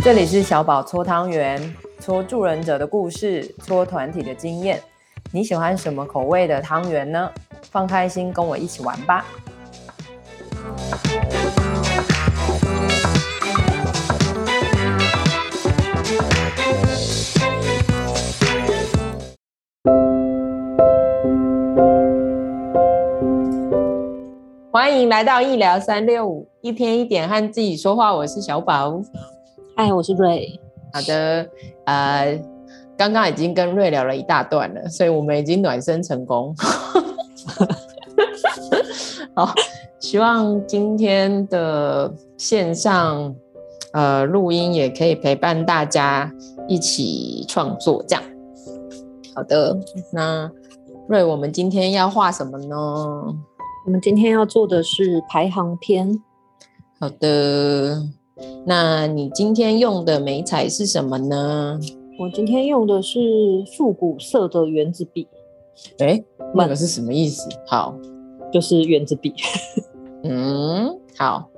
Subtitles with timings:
[0.00, 4.80] 这里是小宝搓汤圆，搓助人者的故事，搓团体的经验。
[5.32, 7.28] 你喜欢什么口味的汤圆呢？
[7.70, 9.26] 放开心，跟我一起玩吧！
[24.70, 28.14] 欢迎来到医疗三六五，一天一点和自己说话。
[28.14, 29.02] 我是小宝，
[29.80, 30.60] 嗨，我是瑞。
[30.92, 31.48] 好的，
[31.84, 32.36] 呃，
[32.96, 36.52] 刚刚已经跟瑞聊了一大段了，所以我们已经暖身成功。
[39.36, 39.54] 好，
[40.00, 43.32] 希望今天的线上
[43.92, 46.28] 呃录音也可以陪伴大家
[46.66, 48.24] 一起创作，这样。
[49.32, 49.78] 好的，
[50.12, 50.50] 那
[51.06, 52.74] 瑞，我们今天要画什么呢？
[53.86, 56.20] 我们今天要做的是排行篇。
[56.98, 58.02] 好的，
[58.64, 61.78] 那你今天用的眉彩是什么呢？
[62.18, 63.18] 我今天用的是
[63.76, 65.26] 复古色的原子笔。
[65.98, 66.22] 哎，
[66.54, 67.48] 那个是什么意思？
[67.66, 67.94] 好，
[68.52, 69.32] 就是原子笔。
[70.24, 71.48] 嗯，好，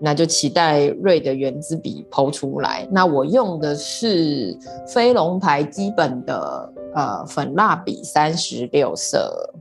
[0.00, 2.86] 那就期待瑞的原子笔抛出来。
[2.90, 9.54] 那我用的是飞龙牌基本的呃粉蜡笔三十六色。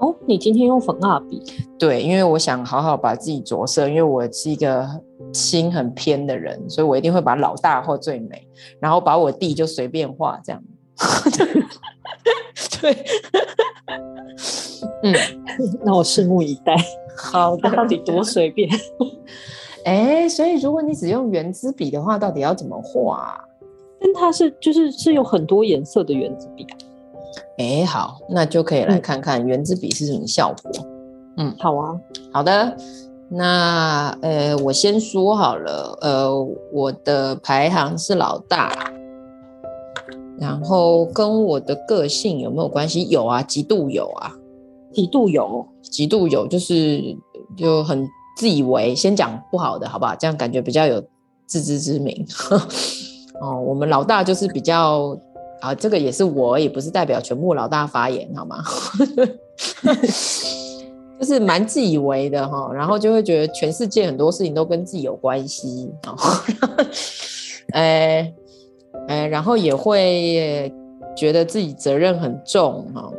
[0.00, 1.42] 哦，你今天用粉蜡笔？
[1.78, 4.86] 对，因为我想好好把自己着色，因为我是一个
[5.32, 8.46] 心很偏的人，所以我一定会把老大画最美，
[8.78, 10.62] 然后把我弟就随便画这样。
[12.80, 12.96] 对，
[15.02, 15.14] 嗯，
[15.84, 16.76] 那我拭目以待。
[17.16, 18.68] 好的， 到底多随便？
[19.86, 23.40] 哎，所以如果你只用原子笔的话，到底要怎么画？
[23.98, 26.66] 但它是就是是有很多颜色的原子笔。
[27.58, 30.72] 哎，好，那就可以来看看原子笔是什么效果。
[31.38, 31.94] 嗯，好啊，
[32.32, 32.76] 好的。
[33.28, 38.72] 那呃，我先说好了，呃，我的排行是老大，
[40.38, 43.08] 然后跟我的个性有没有关系？
[43.08, 44.32] 有啊，极度有啊，
[44.92, 47.02] 极度有，极度有，就是
[47.56, 48.06] 就很
[48.36, 48.94] 自以为。
[48.94, 50.14] 先讲不好的，好不好？
[50.14, 51.02] 这样感觉比较有
[51.46, 52.24] 自知之明。
[53.42, 55.18] 哦，我们老大就是比较。
[55.60, 58.62] 啊，这个也是我，也不是代表全部老大发言，好吗？
[61.18, 65.90] 就是蛮自以为的哈，然后就会觉得全世界很多事情都跟自己有关系，
[67.72, 68.30] 哎
[69.08, 70.70] 哎， 然后也会
[71.16, 73.10] 觉得自己责任很重哈，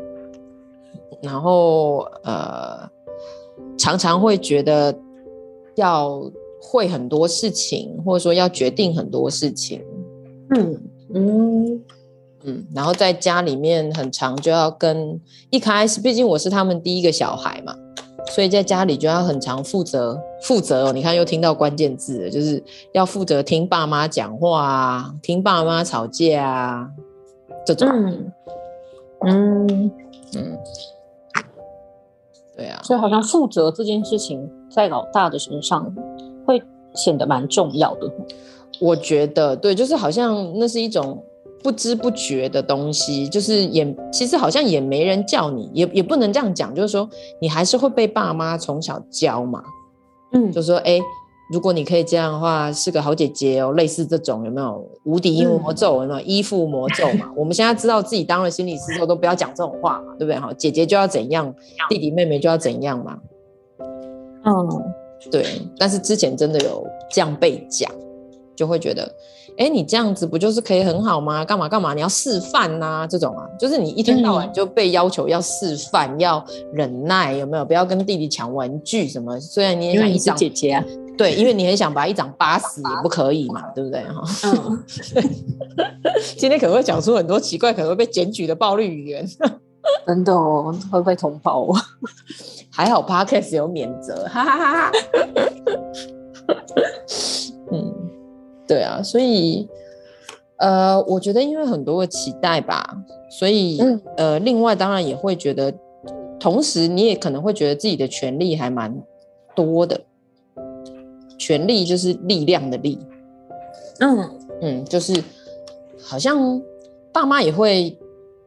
[1.24, 2.88] 然后呃，
[3.80, 4.96] 常常会觉得
[5.74, 6.22] 要
[6.62, 9.82] 会很多事情，或者说要决定很多事情，
[10.52, 10.80] 嗯
[11.16, 11.84] 嗯。
[12.44, 17.76] 嗯，然后在家里面很常就要跟一开始，毕竟我是他们第一个小孩嘛，
[18.30, 20.94] 所以在家里就要很常负责负责哦。
[20.94, 26.90] 你看又听到关键字了，就是要负责听爸妈讲话啊，听爸妈吵架啊，
[27.66, 27.90] 这种。
[27.90, 28.32] 嗯
[29.22, 29.92] 嗯
[30.36, 30.58] 嗯，
[32.56, 32.80] 对啊。
[32.84, 35.92] 所以好像负责这件事情在老大的身上
[36.46, 36.62] 会
[36.94, 38.10] 显得蛮重要的。
[38.80, 41.22] 我觉得对，就是好像那是一种。
[41.64, 47.10] 不知不觉的东西，就是也其实好像也没人叫你，也也不能这样讲，就是说
[47.42, 49.62] 你还是会被爸妈从小教嘛，
[50.34, 51.00] 嗯，就说哎，
[51.52, 57.30] 如果你可以这样的话，是个好姐姐哦，类似这种有没有无敌魔咒，有没有依附魔咒嘛？
[57.36, 60.40] 我们现在知道自己当了心理师之后，都不要讲这种话嘛，对不对？
[60.40, 61.54] 哈，姐姐就要怎样，
[61.90, 63.20] 弟弟妹妹就要怎样嘛，
[64.46, 64.84] 嗯，
[65.32, 65.44] 对。
[65.78, 67.92] 但是之前真的有这样被讲，
[68.56, 69.12] 就会觉得。
[69.58, 71.44] 哎，你这样子不就是可以很好吗？
[71.44, 71.94] 干嘛干嘛？
[71.94, 77.66] 你要示范呐、啊，这种啊，就是你一天到晚就被要求要示范，嗯、要忍耐，有没有？
[77.66, 79.40] 不要跟弟弟抢玩具什么。
[79.40, 80.84] 虽然你也想一掌姐姐啊，
[81.18, 84.04] 对，因为你很想把一掌扒死也不可以嘛，对不对？
[84.04, 84.84] 哈，嗯。
[86.38, 89.28] 今天可能会讲出很多奇怪，可能会被检举的暴力语言。
[90.06, 91.68] 真的哦，会不会通报。
[92.70, 94.92] 还好 Podcast 有免责，哈哈哈哈。
[98.68, 98.70] 嗯。
[98.70, 99.68] 对啊，所以，
[100.58, 102.98] 呃，我觉得因为很多的期待吧，
[103.30, 105.74] 所以，嗯、呃，另外当然也会觉得，
[106.40, 108.94] 同时你也可能会觉得自己的权利还蛮
[109.56, 110.02] 多的，
[111.38, 113.00] 权力就是力量的力，
[114.00, 114.30] 嗯
[114.62, 115.24] 嗯，就是
[116.04, 116.62] 好像
[117.14, 117.98] 爸妈也会，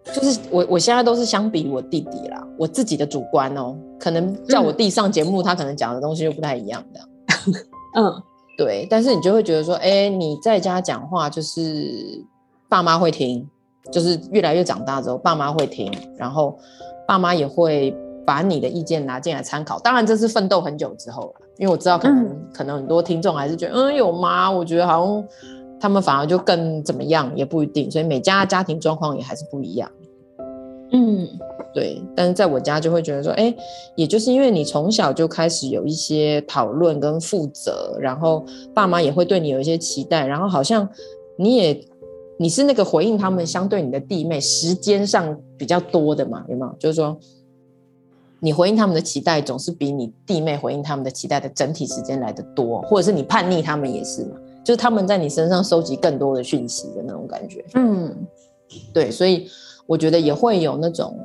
[0.05, 7.00] 就是我我现在都是相比我弟弟啦，我自己的主观哦，可能叫我弟上节目，嗯、他可能讲的东西就不太一样的，
[7.96, 8.23] 嗯。
[8.60, 12.22] 对，但是你就会觉得说，哎，你在家讲话就是
[12.68, 13.48] 爸妈会听，
[13.90, 16.58] 就是越来越长大之后，爸妈会听，然后
[17.08, 17.96] 爸妈也会
[18.26, 19.78] 把你的意见拿进来参考。
[19.78, 24.50] 当然，这是奋斗很久之后了，因为我知道可能、嗯、可能很多听众还是觉得，嗯，有吗？
[24.50, 25.24] 我觉得好像
[25.80, 29.90] 他们反而就更怎么样也不一定，所以每家家庭状况也还是不一样。
[30.92, 31.28] 嗯，
[31.72, 32.02] 对。
[32.14, 33.54] 但是在我家就会觉得说，哎，
[33.94, 38.44] 也就是因为你从小就开始有一些讨论跟负责，然后
[38.75, 40.88] 爸妈也会对你有一些期待，然后好像
[41.37, 41.84] 你也
[42.38, 46.75] 你是那个回应他们相对你的弟妹时间上比较多的嘛，有没有？
[46.78, 47.19] 就是说。
[48.42, 54.31] 你回应他们的期待，总是比你弟妹回应他们的期待的整体时间来的多，或者是你叛逆他们也是嘛，
[54.64, 57.62] 就是他们在你身上收集更多的讯息的那种感觉。
[57.75, 58.16] 嗯，
[58.94, 59.46] 对，所以
[59.90, 61.19] 我觉得也会有那种，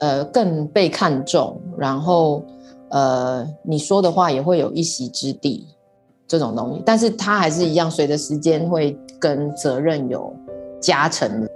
[0.00, 2.44] 呃，更被看重，然后
[2.90, 5.66] 呃，你说的话也会有一席之地
[6.28, 10.30] 这种东西，但是它还是一样，随着时间会跟责任有
[10.78, 11.50] 加成的。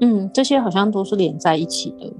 [0.00, 2.10] 嗯，这些好像都是连在一起的。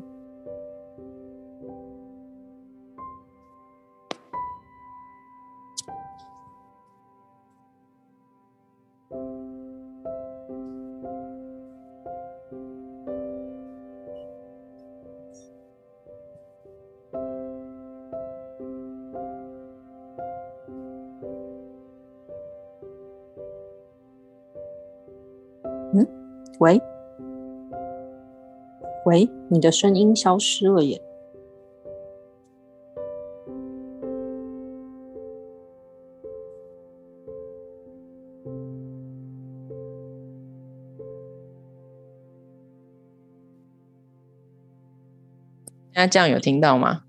[26.61, 26.81] 喂。
[29.07, 31.03] 喂，你的声音消失了耶。
[45.95, 47.05] 那这样有听到吗？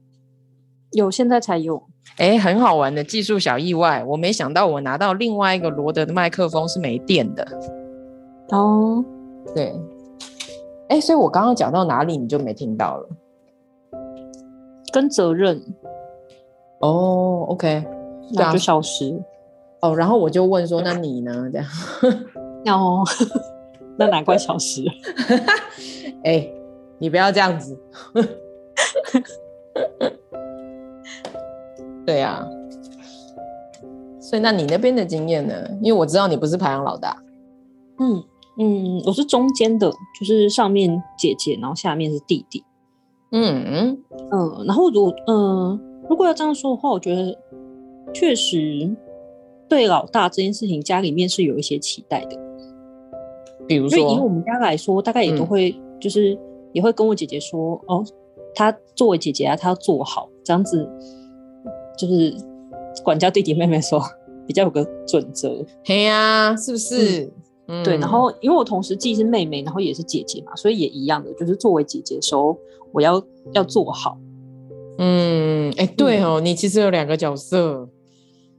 [0.91, 1.83] 有，现在才有。
[2.17, 7.45] 哎，很好玩的技术小意外，我没想到我拿到另外一个罗德的麦克风是没电的。
[8.49, 9.03] 哦，
[9.53, 9.73] 对。
[10.89, 13.09] 哎，所以我刚刚讲到哪里你就没听到了？
[14.91, 15.61] 跟责任
[16.79, 17.85] 哦，OK，
[18.33, 19.17] 那就消失
[19.79, 19.95] 哦。
[19.95, 21.59] 然后我就问说：“那你呢？”这
[22.65, 23.05] 样 哦，
[23.97, 24.83] 那难怪消失。
[26.25, 26.45] 哎，
[26.99, 27.79] 你不要这样子。
[32.05, 32.49] 对呀、啊，
[34.19, 35.53] 所以那你那边的经验呢？
[35.81, 37.15] 因为我知道你不是排行老大。
[37.99, 38.21] 嗯。
[38.57, 39.89] 嗯，我是中间的，
[40.19, 42.63] 就是上面姐姐，然后下面是弟弟。
[43.31, 47.37] 嗯嗯嗯，然后如果嗯，如果要这样说的话，我觉得
[48.13, 48.93] 确实
[49.69, 52.37] 对老大这件事情，家里面是有一些期待的。
[53.67, 56.37] 比如说，以我们家来说，大概也都会，嗯、就是
[56.73, 58.03] 也会跟我姐姐说，哦，
[58.53, 60.85] 她作为姐姐啊，她要做好，这样子
[61.97, 62.35] 就是
[63.01, 64.01] 管教弟弟妹妹说，
[64.45, 65.65] 比较有个准则。
[65.85, 67.23] 嘿呀、啊，是不是？
[67.23, 67.31] 嗯
[67.83, 72.57] 对，然后因为我同时既是妹妹，然后也是姐姐嘛，所以也一样的，就是作为姐姐的时候，
[72.91, 73.23] 我要
[73.53, 74.17] 要做好。
[74.97, 77.87] 嗯，哎，对哦，嗯、你其实有两个角色。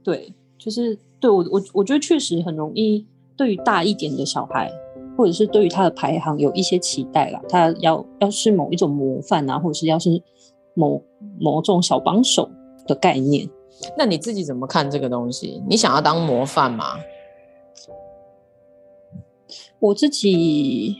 [0.03, 3.05] 对，就是对我我我觉得确实很容易，
[3.37, 4.69] 对于大一点的小孩，
[5.15, 10.21] 或者是对于他的排行有一些期待啦，他要要是某一种模范啊，或者是要是
[10.73, 11.01] 某
[11.39, 12.49] 某种小帮手
[12.87, 13.47] 的概念。
[13.97, 15.61] 那你自己怎么看这个东西？
[15.67, 16.95] 你想要当模范吗？
[19.83, 20.95] 我自己，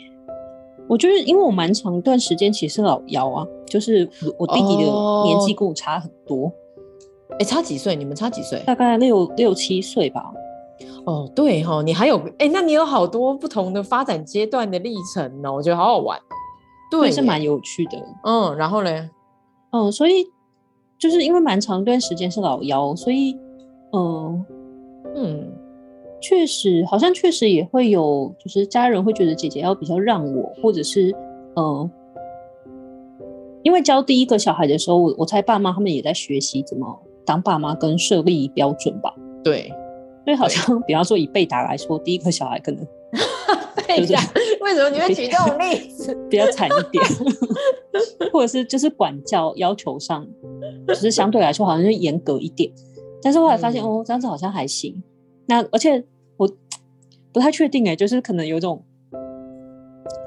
[0.89, 4.91] 我就是，因为我蛮长一段时间其实是老幺啊，就是我弟弟的
[5.23, 6.51] 年纪跟我差很多，
[7.39, 7.95] 哎、差几岁？
[7.95, 8.61] 你们差几岁？
[8.65, 10.33] 大概六六七岁吧。
[11.05, 16.19] 哦，对哈、哦，你还有哎、欸，那你有好多不同的发展阶段的历程呢，我觉得好好玩。
[16.91, 17.97] 对，是蛮有趣的。
[18.25, 19.09] 嗯，然后呢？
[19.71, 20.25] 嗯，所以
[20.99, 23.33] 就是因为蛮长一段时间是老幺，所以
[23.93, 24.45] 嗯
[25.15, 25.52] 嗯。
[26.23, 31.11] 确实，好像确实也会有，就是家人会觉得姐姐要比较让我，或者是，
[31.57, 31.89] 嗯、呃，
[33.61, 39.13] 因为教第一个小孩的时候，我我猜爸妈他们也在学习怎么当爸妈跟设立标准吧。
[39.43, 39.67] 对，
[40.23, 42.87] 所以好像 比方说以被打来说，第一个小孩可能
[43.85, 44.21] 被打，
[44.61, 46.17] 为什么你会举这种例子？
[46.31, 47.03] 比较惨一点，
[48.31, 50.25] 或者是就是管教要求上，
[50.87, 52.71] 就是相对来说好像就严格一点，
[53.21, 55.03] 但是后来发现、嗯、哦，这样子好像还行。
[55.47, 56.01] 那而且。
[57.33, 58.79] 我不太确定哎，就是可能有种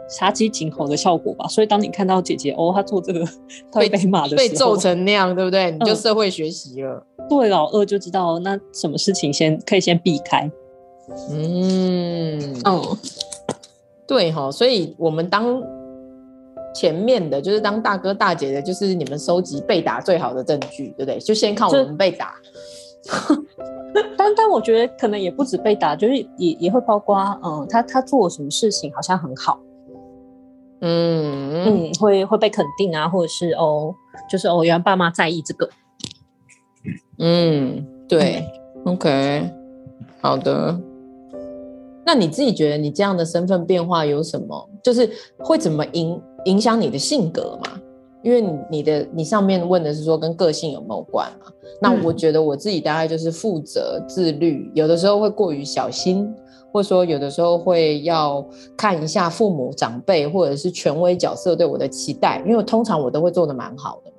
[0.09, 1.47] 杀鸡儆猴的效果吧。
[1.47, 3.25] 所以当你看到姐姐哦，她做这个，
[3.71, 5.71] 她会被骂的时候，被揍成那样，对不对？
[5.71, 7.07] 你就社会学习了。
[7.19, 10.51] 嗯、对，老二就知道那什么事情先可以先避开。
[11.31, 12.99] 嗯哦，
[14.09, 15.63] 对哈，所以我们当
[16.75, 21.21] 前面的，就是当大哥大姐的，就是你们收集被打最好的证据，对不对？
[21.21, 22.35] 就先看我们被打。
[24.17, 29.59] 但但我觉得可能也不止被打，就是也也会包括，嗯，他他做了什么事情好像很好，
[30.81, 33.95] 嗯嗯，会会被肯定啊，或者是哦，
[34.31, 35.69] 就是哦，原来爸妈在意这个，
[37.19, 38.45] 嗯，对
[38.85, 39.51] ，OK，
[40.21, 40.79] 好的。
[42.05, 44.69] 那你自己觉得你这样的身份变化有什么？
[44.83, 47.81] 就是会怎么影影响你的性格吗？
[48.27, 51.47] 因为你你的你上面问的是说跟个性有没有关嘛？
[51.81, 56.29] 那我觉得我自己大概就是负责、自律，有的时候会过于小心，
[56.73, 58.45] 或者说有的时候会要
[58.77, 64.17] 看一下父母长辈或者是权威角色对我的期待，因为通常我都会做的蛮好的嘛，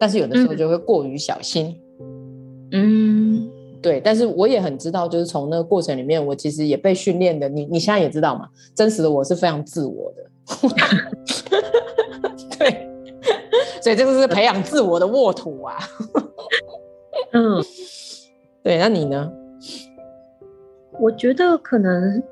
[0.00, 1.80] 但是有的时候就会过于小心。
[2.72, 3.48] 嗯，
[3.80, 7.48] 对，但是我也很知道，就是从那个过程里面，我其实也被训练的。
[7.48, 10.24] 你你现在也知道嘛，真实的我是非常自我的。
[13.84, 13.92] 对。
[13.92, 15.76] 所以这个是培养自我的沃土啊。
[17.32, 17.62] 嗯，
[18.64, 19.30] 对，那你呢？
[21.00, 22.22] 我觉得可能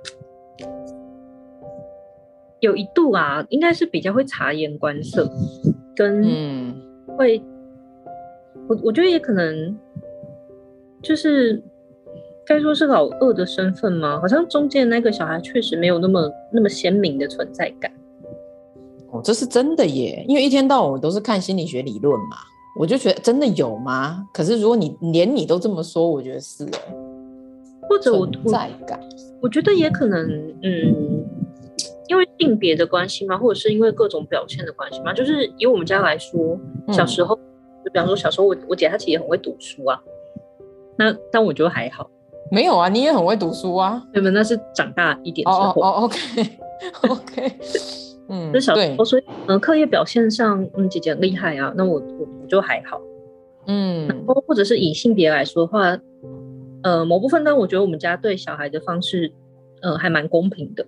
[2.60, 5.28] 有一度啊，应该是比较会察言观色，
[5.96, 6.22] 跟
[7.18, 7.44] 会，嗯、
[8.68, 9.76] 我我觉得也可能
[11.02, 11.60] 就是
[12.46, 14.20] 该说是老二的身份吗？
[14.20, 17.92] 好像中间那个小孩确实没有那么那么鲜明的存在感。
[19.12, 22.38] 哦，这是真的耶，因为一天到晚我都是看心理学理论嘛，
[22.80, 24.26] 我就觉得真的有吗？
[24.32, 26.94] 可是如果你连你都这么说，我觉得是哎，
[27.88, 30.18] 或者我存在感我，我觉得也可能，
[30.62, 31.24] 嗯，
[32.08, 36.58] 因为性别的关系嘛，或者是因为各种表现的关系嘛，就是以我们家来说，
[36.90, 37.36] 小时候，
[37.84, 40.00] 就比方说小时候我我姐她其实也很会读书啊，
[40.96, 42.08] 那但我觉得还好，
[42.50, 44.30] 没有啊，你也很会读书啊，对不？
[44.30, 46.18] 那是长大一点之后，哦，OK
[47.10, 47.52] OK。
[48.28, 53.00] 嗯，就小时候，所以嗯，课业表现上，嗯，姐姐很厉害啊，那我我我就还好，
[53.66, 55.98] 嗯，然后或者是以性别来说的话，
[56.82, 59.32] 呃，某部分呢，我觉得我们家对小孩的方式，
[59.82, 60.86] 呃，还蛮公平的，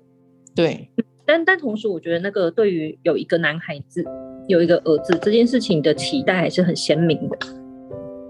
[0.55, 0.89] 对，
[1.27, 4.05] 但但同时，我觉得那个对于有一个男孩子，
[4.47, 7.39] 有一个儿子这件事情的期待还是很鲜明的，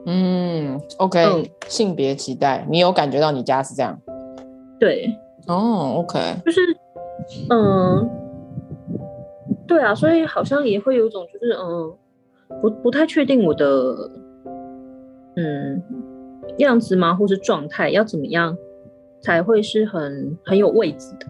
[0.07, 4.01] 嗯，OK，嗯，性别期待，你有感觉到你家是这样？
[4.81, 5.15] 对，
[5.47, 6.61] 哦，OK，就是，
[7.51, 8.24] 嗯。
[9.67, 11.95] 对啊，所以好像也会有一种，就是嗯，
[12.61, 14.11] 不不太确定我的
[15.37, 15.83] 嗯
[16.59, 18.57] 样子吗，或是状态要怎么样
[19.23, 21.27] 才会是很很有位置的？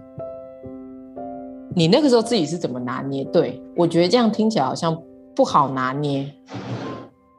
[1.77, 3.25] 你那个时候自己是怎么拿捏？
[3.27, 5.01] 对，我觉得这样听起来好像
[5.35, 6.29] 不好拿捏，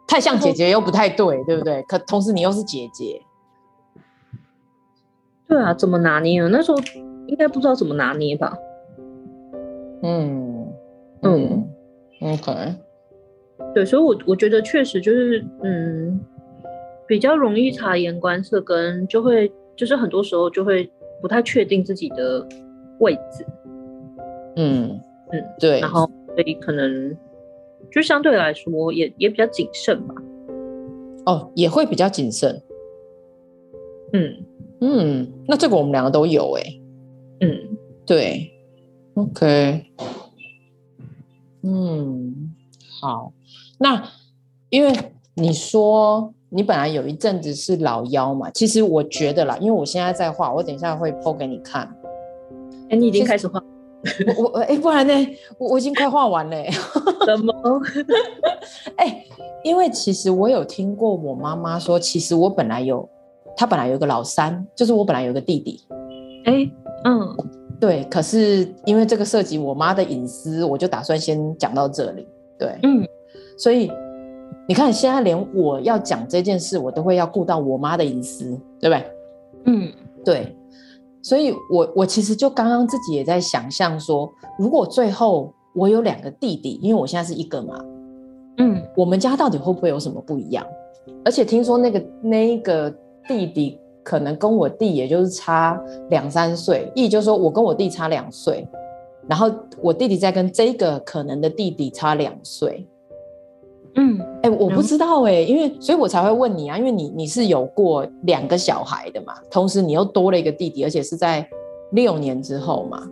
[0.08, 1.84] 太像姐姐又不太对，对不对？
[1.84, 3.22] 可同时你又是姐姐，
[5.48, 6.50] 对啊，怎么拿捏呢？
[6.52, 6.78] 那时候
[7.28, 8.58] 应该不知道怎么拿捏吧？
[10.02, 10.55] 嗯。
[11.26, 11.70] 嗯
[12.22, 12.76] ，OK，
[13.74, 16.20] 对，所以我，我我觉得确实就是，嗯，
[17.08, 20.90] 比较容易察言观色，跟就会就是很多时候就会
[21.22, 22.48] 不太确定自己的
[23.00, 23.46] 位置，
[24.56, 25.00] 嗯
[25.32, 27.16] 嗯，对，然后所以可能
[27.92, 30.16] 就相对来说也也比较谨慎吧，
[31.26, 32.62] 哦，也会比较谨慎，
[34.14, 34.46] 嗯
[34.82, 36.82] 嗯，那这个我们两个都有哎、欸，
[37.42, 38.52] 嗯，对
[39.16, 39.86] ，OK。
[41.68, 42.54] 嗯，
[43.02, 43.34] 好，
[43.80, 44.04] 那
[44.70, 44.94] 因为
[45.34, 51.84] 你说你本来有一阵子是老幺嘛，其实我觉得啦，因为我现在在画，我等一下会 po 给你看。
[52.84, 53.60] 哎、欸，你已经开始画？
[54.38, 55.14] 我我哎、欸，不然呢？
[55.58, 56.64] 我我已经快画完了。
[57.26, 57.82] 什么？
[58.98, 59.28] 哎、欸，
[59.64, 63.10] 因为其实我有听过我妈妈说，其实我本来有，
[63.58, 65.82] 她本来有个老三，就是我本来有个弟弟。
[66.46, 66.72] 哎、欸，
[67.06, 67.65] 嗯。
[67.80, 72.28] 对，可是因为这个涉及我妈的隐私，我就打算先讲到这里。
[72.58, 73.06] 对，嗯，
[73.58, 73.92] 所以
[74.68, 78.46] 你看，现在连我要讲这件事，我都会要顾到我妈的隐私，
[78.80, 79.06] 对不对？
[79.66, 79.92] 嗯，
[80.24, 80.56] 对。
[81.22, 87.84] 所以我我其实就刚刚自己也在想象说，如果最后我有两个弟弟，因为我现在是一个嘛，
[88.60, 90.66] 嗯，我们家到底会不会有什么不一样？
[91.26, 92.90] 而且听说那个那一个
[93.28, 93.80] 弟弟。
[94.06, 95.82] 可能跟我弟也就是差
[96.12, 98.68] 两三岁，意就是说我跟我弟差两岁，
[99.28, 102.88] 然后我弟弟在跟这个可能的弟弟差两岁。
[103.96, 111.48] 嗯，哎、欸，我不知道哎、欸，因为所以我才会问你啊，因为你你是有过两个小孩的嘛，同时你又多了一个弟弟，而且是在
[111.94, 113.10] 六年之后嘛。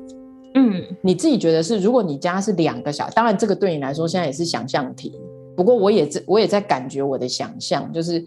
[0.53, 5.19] 嗯，你自己觉得是，如果你家是两个小孩，当然这个对你来说现在也是想象题，
[5.57, 8.23] 不过我也在我也在感觉我的想象就是。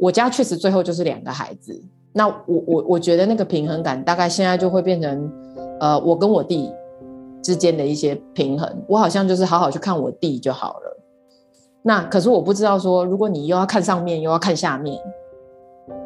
[0.00, 1.78] 我家确实最后就是两个孩子，
[2.12, 5.30] 那我我我觉得那个平衡感大概现在就会变成，
[5.78, 6.72] 呃，我跟我弟
[7.42, 10.96] 之间的一些平衡，我好像就是好好去看我弟就好了。
[11.82, 14.98] 那可是我不知道说，如果你又要看上面又要看下面，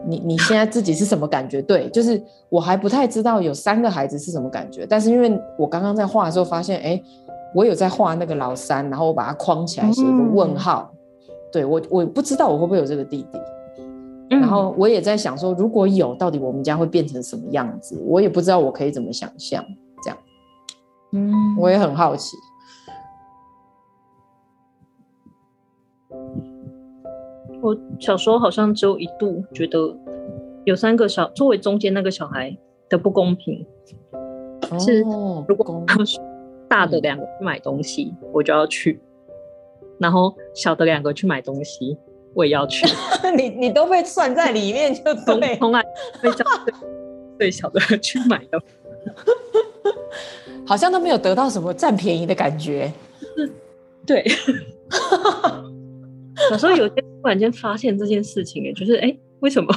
[0.06, 1.62] 你你现在自己是什么感觉？
[1.62, 7.02] 对，就是我还不太知道有三个孩子是什么感觉，但是因为我刚刚在画的时候发现，哎，
[7.54, 10.92] 我有在画那个老三，然后我把它框起来写一个问号，
[11.52, 13.38] 对，我我不知道我会不会有这个弟弟。
[14.30, 18.00] 嗯、然后我也在想说，如果有，到底我们家会变成什么样子？
[18.06, 19.64] 我也不知道，我可以怎么想象
[20.02, 20.18] 这样。
[21.12, 22.36] 嗯，我也很好奇。
[27.60, 29.96] 我小时候好像只有一度觉得
[30.64, 32.54] 有三个小，作为中间那个小孩
[32.88, 33.66] 的不公平，
[34.70, 35.00] 哦、是
[35.48, 35.82] 如果
[36.68, 39.00] 大的两个去买东西，嗯、我就要去，
[39.98, 41.96] 然后小的两个去买东西，
[42.34, 42.86] 我也要去。
[43.36, 45.82] 你你都被算在里面，就从从来
[47.38, 48.60] 最小的去买的，
[50.66, 52.92] 好像都没有得到什么占便宜的感觉。
[54.06, 54.24] 对，
[56.50, 59.74] 有时候有些突然间发现这件事情，哎，就是哎，为什么？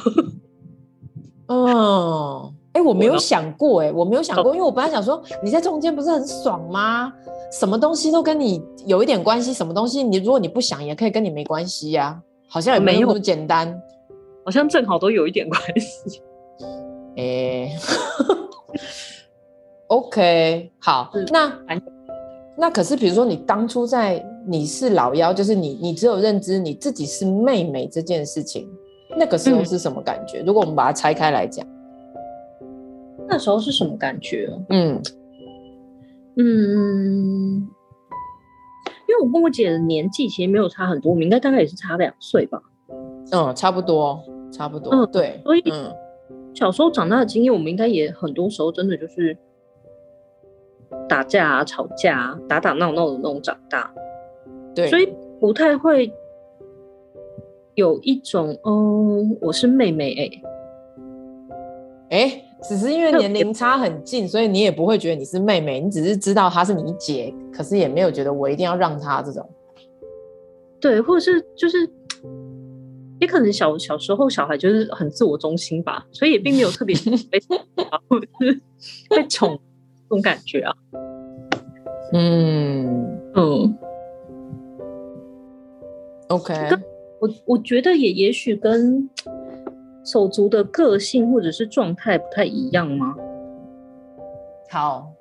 [1.48, 7.12] 嗯，哎，我没有想过，哎，我没有想过，因为我本来想说你在中间不是很爽吗？
[7.52, 12.22] 什么东西都跟你有一点关系，什么东西你如果你不想，也可以跟你没关系呀。
[12.48, 13.82] 好像也没有那么简单，
[14.44, 16.22] 好像正好都有一点关系。
[17.18, 17.77] 哎、欸、
[19.88, 21.60] ，OK，好，那
[22.58, 28.70] 那可是，比如说你当初在你是老幺，就是你你只有认知你自己是妹妹这件事情，
[29.18, 30.42] 那个时候是什么感觉？
[30.42, 31.66] 嗯、如果我们把它拆开来讲，
[33.27, 34.50] 那时候是什么感觉？
[34.70, 35.01] 嗯
[36.38, 37.68] 嗯。
[39.24, 42.62] 我跟我姐的年纪其实没有差很多，我们应该大概也是差两岁吧。
[43.31, 44.93] 嗯，差不多，差不多。
[44.93, 45.39] 嗯，对。
[45.43, 45.93] 所以，嗯，
[46.53, 49.38] 小时候长大的经验，我们应该也很多时候真的就是
[51.09, 53.93] 打架啊、吵架啊、打打闹闹的那种长大。
[54.74, 54.88] 对。
[54.88, 56.12] 所以不太会
[57.75, 60.41] 有一种，嗯，我是妹妹、欸，
[62.09, 62.43] 哎，哎。
[62.64, 69.48] 只是因为年龄差很近，所以你也不会觉得你是妹妹，你只是知道她是你姐，可是也没有觉得我一定要让她这种。
[70.80, 71.88] 对，或者是就是，
[73.20, 76.96] 也可能小小时候小孩就是很自我中心吧，所以也并没有特别
[77.30, 77.39] 被
[78.08, 78.62] 或者是
[79.10, 79.60] 被宠
[80.10, 80.74] 这种感觉啊。
[82.13, 83.78] 嗯嗯
[86.30, 86.54] ，OK，
[87.20, 89.10] 我我觉得也也许跟。
[90.08, 93.13] 手足的个性或者是状态不太一样吗？
[94.70, 95.12] 好，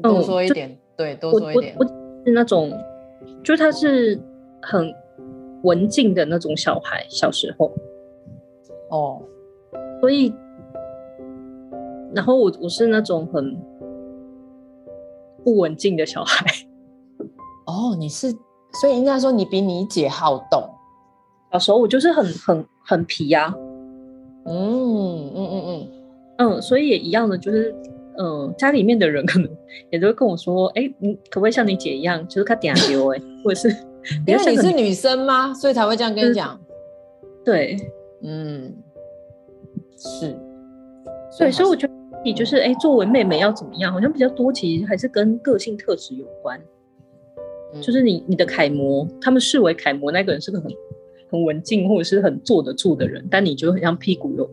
[0.00, 1.74] 多说一点，嗯、对，多说一点。
[1.76, 1.84] 我，
[2.24, 2.72] 是那种，
[3.42, 4.16] 就他是
[4.62, 4.94] 很
[5.64, 7.72] 文静的那种小孩，小时候。
[8.90, 9.20] 哦，
[10.00, 10.32] 所以，
[12.14, 13.56] 然后我我是那种很
[15.42, 16.46] 不文静的小孩。
[17.66, 18.30] 哦，你是，
[18.80, 20.62] 所以应该说你比你姐好动。
[21.52, 23.54] 小时候我就是很很很皮呀、啊。
[24.46, 25.88] 嗯嗯嗯嗯
[26.36, 27.74] 嗯，所以也一样的，就是
[28.18, 29.48] 嗯，家里面的人可能
[29.90, 33.68] 也都会跟我说，哎、欸，你可不可以像你姐一样，就是看点丢哎， 或者是
[34.26, 35.54] 因为你是女生吗？
[35.54, 36.60] 所以才会这样跟你讲。
[37.44, 37.76] 对，
[38.22, 38.74] 嗯，
[39.96, 40.36] 是，
[41.38, 46.60] 对，所以我觉得你就是哎、欸，作为妹妹要怎么样，好像比较多，其实还是跟个性特质有关。
[47.74, 50.70] 嗯、就是你你的楷模，他们视为楷模那个人是个很。
[51.34, 54.48] 很文静或者是很坐得住的人，但你就很像屁股有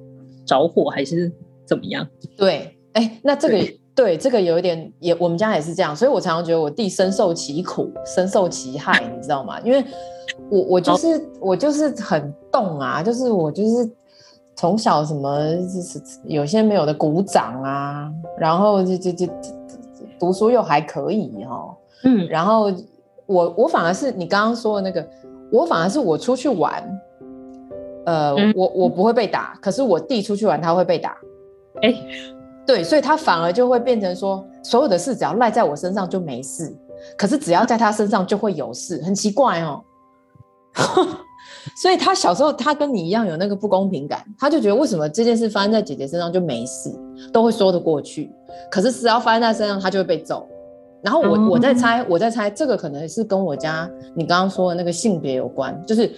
[0.45, 1.31] 着火还是
[1.63, 2.07] 怎么样？
[2.35, 9.61] 对，哎、欸，那这个对，对这个有一点也，我们家也是这样，所以我常常觉得我弟深受其苦，深受其害，你知道吗？
[9.61, 9.83] 因为
[10.49, 13.87] 我我就是、哦、我就是很动啊，就是我就是
[14.55, 19.27] 从小什么就是有些没有的鼓掌啊，然后就就就
[20.19, 22.73] 读书又还可以哈、哦，嗯，然后
[23.27, 25.07] 我我反而是你刚刚说的那个。
[25.51, 26.83] 我反而是我出去玩，
[28.05, 31.17] 呃，嗯、我我不会被打，可是我弟出去玩他会被打，
[31.81, 32.35] 哎、欸，
[32.65, 36.73] 对，所以他反而就会变成说，所有的事只要赖在我身上就没事，
[37.17, 39.83] 可是只要在他身上就会有事，很奇怪哦。
[41.75, 46.91] 所以他小时候他跟你一样有那个不公平感，他就觉得为什么这件事发生在姐姐身上就没事，
[47.33, 48.31] 都会说得过去，
[48.71, 50.47] 可是只要发生在身上他就会被揍。
[51.03, 56.11] 然后我我在猜，我在猜这个可能是跟我家你刚刚说的那个性别有关，就是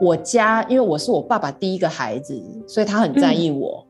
[0.00, 3.86] 我家因为我是我爸爸第一个孩子，所以他很在意我，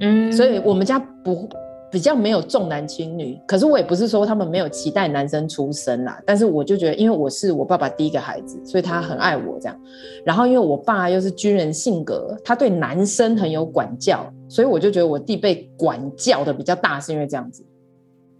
[0.00, 1.48] 嗯，所以我们家不
[1.92, 9.80] 比较没有重男轻女，可是我也不是说他们没有期待男生出生啦，但是我就觉得因为我是我爸爸第一个孩子，所以他很爱我这样，
[10.24, 17.64] 然后因为我爸又是军人性格，他对男生很有管教，所以我就觉得我弟被管教的比较大，是因为这样子。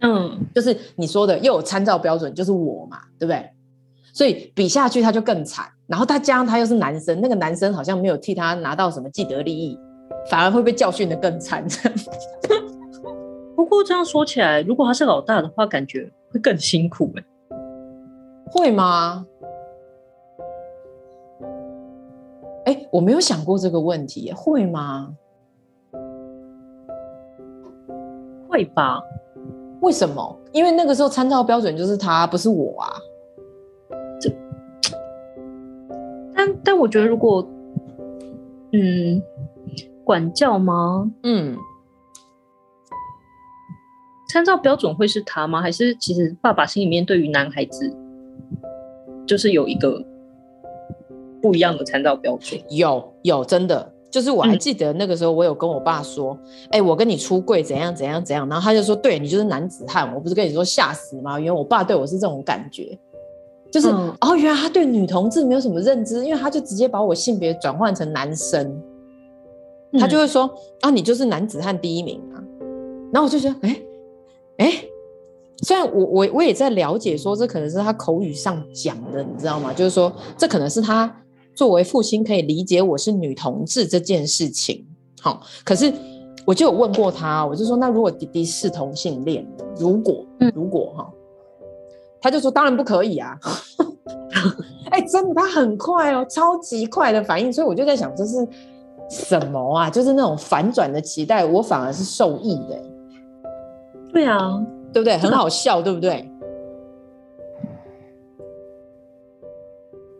[0.01, 3.49] 嗯，就是你说的又有参照标准，就是我嘛，对不对？
[4.13, 5.65] 所以比下去他就更惨。
[5.87, 9.79] 然后他加上他又是男生，那个男生好像没有替他拿到什么既得利益，
[10.29, 11.65] 反而会被教训的更惨。
[13.55, 17.23] 不过这样说起来，如果他是老大的话，感觉会更辛苦哎。
[18.51, 19.25] 会吗？
[22.65, 25.15] 哎，我没有想过这个问题，会吗？
[28.49, 29.01] 会吧？
[29.81, 30.39] 为什么？
[30.51, 32.89] 因为那个时候参照标准就是他，不是我啊。
[34.19, 34.31] 这，
[36.33, 37.47] 但但我觉得，如果，
[38.71, 39.21] 嗯，
[40.03, 41.11] 管教吗？
[41.23, 41.55] 嗯，
[44.29, 45.61] 参照标准会是他吗？
[45.61, 47.95] 还是其实爸爸心里面对于男孩子，
[49.25, 50.03] 就是有一个
[51.41, 52.59] 不一样的参照标准？
[52.69, 53.93] 有有，真的。
[54.09, 56.37] 就是我还记得那个时候，我有跟我爸说
[56.71, 61.37] ：“哎、嗯欸，我跟你出柜怎样怎样怎样。”然后他就说：“对，你就是男子汉。”我不是跟你说吓死吗？
[61.37, 62.97] 因为我爸对我是这种感觉，
[63.69, 68.65] 就是、嗯、哦，原来他对女同志没有什么认知，因为他就直接把我性别转换成男生，
[69.91, 70.49] 嗯、他就会说
[70.81, 72.39] ：“啊，你就是男子汉第一名啊。”
[73.11, 74.89] 然后我就觉得：“哎、欸、哎、欸，
[75.63, 79.73] 虽然我我我也在了解说这可能是他口语上讲的，你知道吗？
[79.73, 81.13] 就是说这可能是他。”
[81.57, 84.85] 作为父亲可以理解我是女同志这件事情，
[85.19, 85.91] 好，可是
[86.45, 89.43] 我就有问过他，我就说，那如果弟弟是同性恋，
[89.79, 91.11] 如果，如果哈，
[92.21, 93.35] 他就说当然不可以啊，
[94.91, 98.47] 哎、欸，真的，他很快哦，超级快的反应，所以我就在想这是
[99.09, 99.89] 什么啊？
[99.89, 102.83] 就是那种反转的期待，我反而是受益的。
[104.13, 105.17] 对啊，对不对？
[105.17, 106.31] 很好笑，对不对？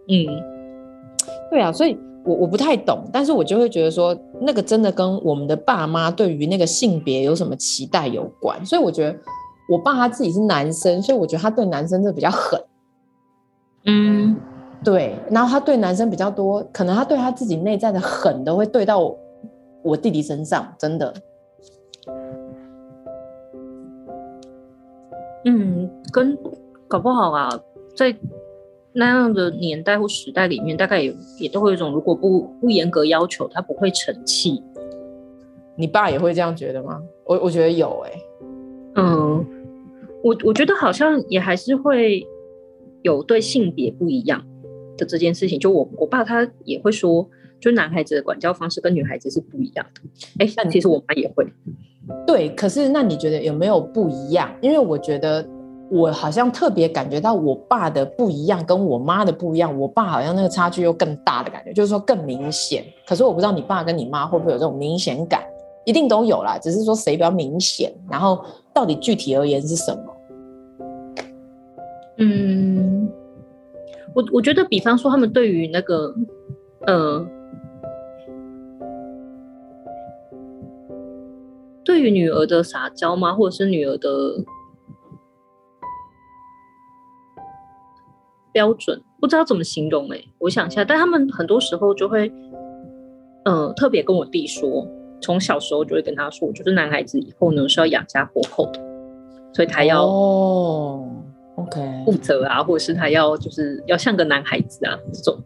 [0.10, 0.57] 嗯。
[1.50, 8.66] 对啊，所以我我不太懂，但是我就会觉得说，那个真的跟我们的爸妈对于那个性别有什么期待有关。
[8.66, 9.18] 所以我觉得
[9.70, 12.62] 我爸他自己是男生，所以我觉得他对男生真的比较狠。
[13.86, 14.36] 嗯，
[14.84, 19.18] 对，然后他对男生比较多，可能他对他自己内在的狠都会对到我，
[19.84, 21.14] 我弟弟身上，真的。
[25.46, 26.38] 嗯，跟
[26.90, 27.50] 搞不好啊，
[27.96, 28.14] 在。
[28.98, 34.64] 那样的年代或时代里面，大概也也都会有一种，如果不不严格要求，他不会成器。
[35.76, 37.00] 你爸也会这样觉得吗？
[37.24, 38.22] 我我觉得有哎、欸。
[38.96, 39.46] 嗯，
[40.24, 42.26] 我我觉得好像也还是会
[43.04, 44.44] 有对性别不一样
[44.98, 45.60] 的这件事情。
[45.60, 47.30] 就我我爸他也会说，
[47.60, 50.02] 就男孩子的管教方式跟女孩子是不一样的。
[50.40, 51.46] 哎、欸，但其实我妈也会。
[52.26, 54.52] 对，可是那你觉得有没有不一样？
[54.60, 55.48] 因为我觉得。
[55.90, 59.80] 我好像特别感觉到我爸的不一样，跟我妈的不一样。
[59.80, 62.84] 我爸好像那个差距又更大的感觉，就是说更明显。
[63.08, 65.44] 可是我不知道你爸跟你妈会不会有这种明显感，
[65.86, 70.14] 一定都有啦，只是说谁比较明显，然后到底具体而言是什么？
[72.18, 73.10] 嗯，
[74.14, 76.14] 我我觉得，比方说他们对于那个，
[76.86, 77.26] 呃，
[81.86, 83.34] 对于女儿的撒娇吗？
[83.34, 84.10] 或者是女儿的？
[88.58, 92.32] 标准不知道怎么形容哎、欸，我想一下，但他们很多时候就会，
[93.46, 94.84] 呃，特别跟我弟说，
[95.22, 98.80] 从小时候就会跟他说，就是男孩子以后呢是要养家活口的，
[99.54, 101.08] 所以他要哦
[101.56, 105.38] ，OK，负责啊，或者是他要就是要像个男孩子啊这种，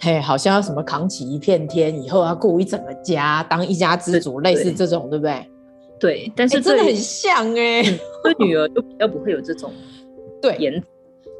[0.00, 5.48] 嘿，好像要什么扛起一片天，以后要顾一整个家，当一家之主，类似这种，对不对？
[6.00, 9.70] 对，但是、欸、真的很像哎、欸，对女儿就比较不会有这种
[10.42, 10.82] 对言，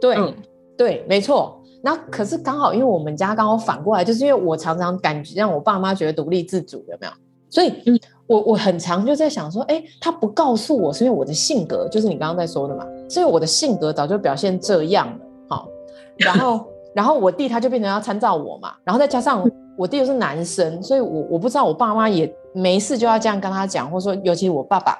[0.00, 0.14] 对。
[0.14, 0.33] 嗯
[0.81, 1.61] 对，没错。
[1.83, 7.12] 那可是刚好，因为我们家刚好反过来，就是因为我常常感觉让我爸妈觉得独立自主，有没有？
[7.51, 15.19] 所以，我我很常就在想说，哎，他不告诉我，是因为我的性格，就是你刚刚在说的嘛，所以我的性格早就表现这样了，
[15.51, 15.69] 好。
[16.16, 16.64] 然后，
[16.95, 24.99] 然后我弟他就变成要参照我嘛，然后再加上我弟又是男生，所以我我不知道我爸妈也没事就要这样跟他讲，或者说，尤其我爸爸，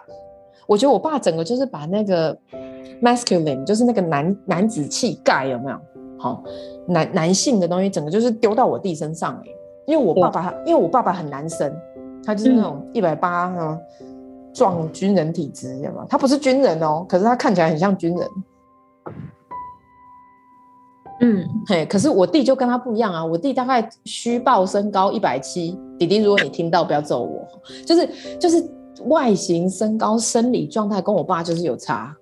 [0.66, 2.37] 我觉得我爸整个就是把那个。
[3.02, 5.78] Masculine 就是那个男男子气概有没有？
[6.18, 6.44] 好，
[6.86, 11.74] 男男性的东西，整个就是丢到我弟身上哎、欸，因为我爸爸，因为我爸爸很男生，
[12.22, 13.78] 他就是那种一百八啊，
[14.52, 16.06] 壮军人体质，知道吗？
[16.10, 18.28] 他不是军人哦，可是他看起来很像军人。
[21.22, 27.46] 嗯，嘿，可是我弟就跟他不一样啊，我弟大概虚报身高一百七，弟弟，如果你听到不要揍我，
[27.86, 28.08] 就是
[28.38, 28.62] 就是
[29.06, 32.14] 外形、身高、生理状态跟我爸就是有差。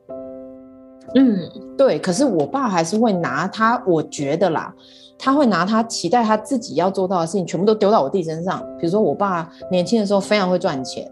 [1.15, 1.39] 嗯，
[1.77, 4.75] 对，可是我爸还是会拿他，我觉得啦，
[5.19, 8.61] 他会拿他期待他自己要做到的事情，全部都丢到我弟身上。
[8.79, 11.11] 比如说，我爸年轻的时候非常会赚钱，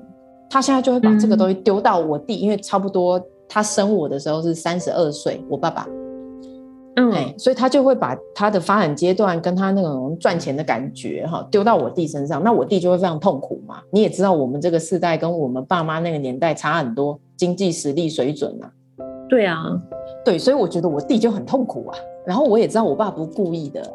[0.51, 5.89] 他现在就会把这个东西丢到我弟，嗯、因为差不多他生我的时候是三十二岁，我爸爸，
[6.97, 13.77] 嗯，所以他就会把他的发展阶段跟他那种赚钱的感觉哈丢到我弟身上，那我弟就会非常痛苦嘛。
[13.91, 18.71] 你也知道，我们这个世代跟我们爸妈那个年代差很多，经济实力水准啊。
[19.29, 19.63] 对啊，
[20.25, 21.99] 对，所以我觉得我弟就很痛苦啊。
[22.25, 23.95] 然后我也知道我爸不故意的，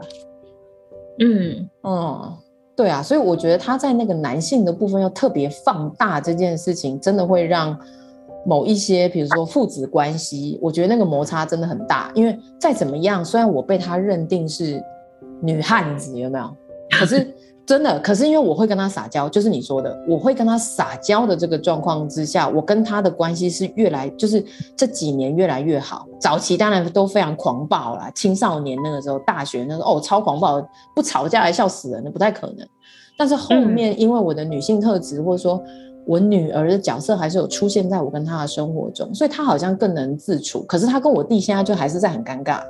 [1.19, 2.37] 嗯嗯，
[2.75, 7.77] 对啊，所以我觉得他在那个男性的部分要特别放大这件事情，真的会让
[8.45, 12.11] 某一些，比如说父子关系，我觉得那个摩擦真的很大。
[12.15, 14.83] 因为再怎么样，虽然我被他认定是
[15.41, 16.49] 女汉子，有没有？
[16.91, 17.33] 可是。
[17.63, 24.43] 真的，可是因为我会跟他撒娇，就是你说的，我会跟他撒娇的这个状况之下，我跟他的关系是越来，就是
[24.75, 26.05] 这几年越来越好。
[26.19, 30.61] 早期当然都非常狂暴啦，青少年那个时候，大学那时候哦，超狂暴，
[30.93, 32.67] 不吵架还笑死人，那不太可能。
[33.17, 35.63] 但是后面因为我的女性特质，或者说
[36.05, 40.61] 我女儿的角色还是有出现在我跟他的生活中，所以他好像更能自处。
[40.63, 42.61] 可是他跟我弟现在就还是在很尴尬，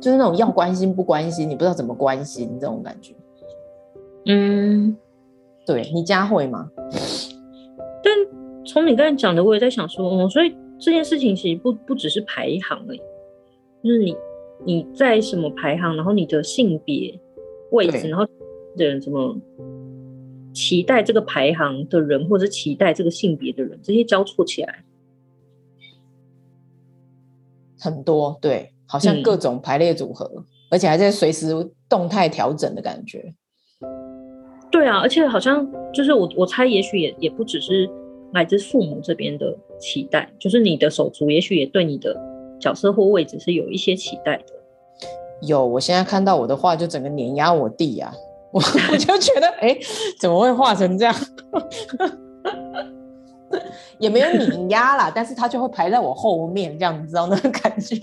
[0.00, 3.12] 就是那种要关心不关心，你不知道怎么关心这种感觉。
[4.26, 4.96] 嗯，
[5.66, 6.70] 对，你家会吗？
[8.02, 8.14] 但
[8.66, 12.98] 从你刚才讲的，我也在想说，哦，所以这件事情其实不不只是排行而已，
[13.82, 14.14] 就是你
[14.64, 17.18] 你在什么排行，然后你的性别
[17.72, 18.26] 位置，然后
[18.76, 19.36] 的人怎么
[20.52, 24.84] 期待这个排行的人，或者期待这个性别的人，这些交错起来
[27.78, 33.34] 很多，对，好像各种排列组合，嗯，而且还在随时动态调整的感觉。
[34.80, 37.86] 对啊，而且好像就是我我猜，也许也也不只是
[38.32, 42.16] 来自父母这边的期待，就是你的手足，也许也对你的
[42.58, 44.44] 角色或位置是有一些期待的。
[45.42, 48.10] 有，我现在看到我的画，就整个碾压我弟啊，
[48.52, 49.76] 我我就觉得，哎，
[50.18, 51.14] 怎么会画成这样？
[53.98, 57.96] 也没有碾压啦，但是他就会排在我后面，这样你知道那个感觉？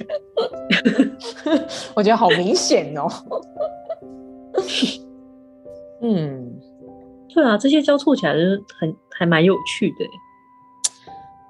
[1.95, 3.07] 我觉得好明显哦。
[5.99, 6.46] 嗯，
[7.37, 9.95] 对啊，这些交错起来就是很还蛮有趣的。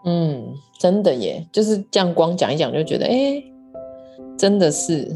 [0.04, 3.54] 嗯，真的耶，就是这样光讲一讲就觉得，哎、欸，
[4.38, 5.10] 真的是。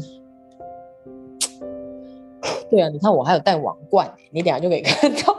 [2.70, 5.34] 对啊，你看我还有戴王冠，你等下就可以看到。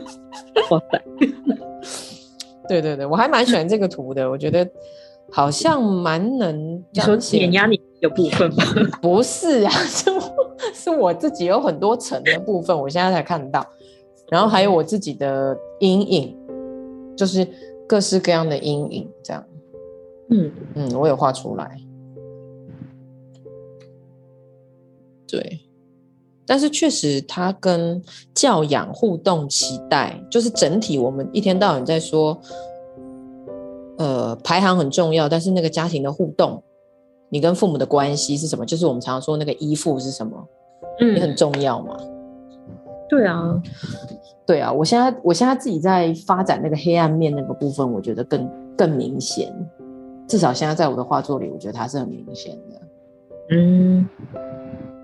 [0.70, 1.02] 哇塞！
[2.66, 4.66] 对对对，我还蛮喜欢这个图的，我觉得
[5.30, 8.64] 好像蛮能你说碾压你的部分吗？
[9.02, 10.20] 不是啊， 是我。
[10.72, 13.64] 是我自己有很多层的部分，我现在才看到，
[14.34, 16.36] 然后还有我自己的阴影，
[17.16, 17.46] 就是
[17.86, 19.44] 各式各样的阴影，这样，
[20.28, 21.80] 嗯嗯，我有画出来，
[25.28, 25.60] 对，
[26.44, 28.02] 但是确实它跟
[28.34, 32.36] 教养、互动、期待，就是整体我们一天到晚在说，
[33.98, 36.60] 呃，排行很重要，但是那个家庭的互动。
[37.28, 38.66] 你跟父母的关系是什么？
[38.66, 40.48] 就是我们常常说那个依附是什么？
[40.98, 41.96] 嗯，也很重要嘛。
[43.06, 43.62] 对啊，
[44.46, 44.72] 对啊。
[44.72, 49.52] 我现在我现在自己在发展那个黑暗面那个部分，我觉得更更明显。
[50.26, 52.80] 至少现在在我的画作里，我觉得它是很明显的。
[53.50, 54.08] 嗯，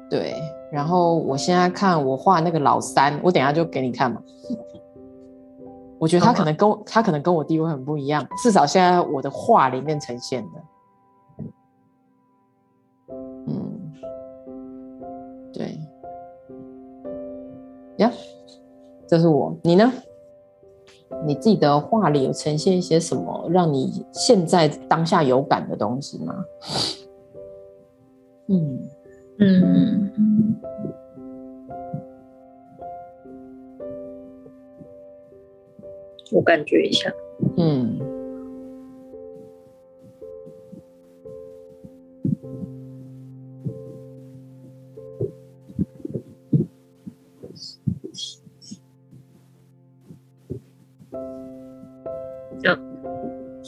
[0.09, 0.35] 对。
[0.73, 4.23] 然后我现在看我画那个老三，我等一下就给你看嘛。
[5.99, 10.49] 我觉得他可能跟我他可能跟我地位很不一样，至少现在我的画里面呈现的。
[17.99, 18.11] 呀，
[19.11, 19.93] 这是我，你呢？
[21.27, 26.45] 你自己的画里有呈现一些什么让你现在当下有感的东西吗？
[28.47, 28.79] 嗯
[29.41, 30.13] 嗯，
[36.31, 37.13] 我感觉一下，
[37.57, 37.90] 嗯。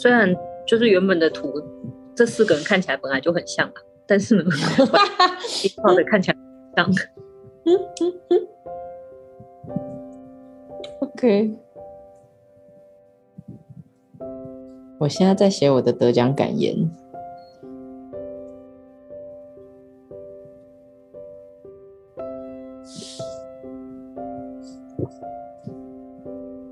[0.02, 0.34] 虽然
[0.66, 1.62] 就是原本的图，
[2.12, 4.42] 这四个人看起来本来就很像啊，但是呢，
[5.80, 6.36] 画的看起来
[6.76, 6.90] 像。
[7.64, 8.48] 嗯嗯嗯。
[10.98, 11.56] OK，
[14.98, 16.74] 我现在在写我的得奖感言。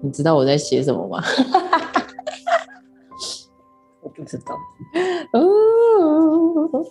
[0.03, 1.23] 你知道我在写什么吗？
[4.21, 4.55] 不知道
[5.33, 6.85] 哦，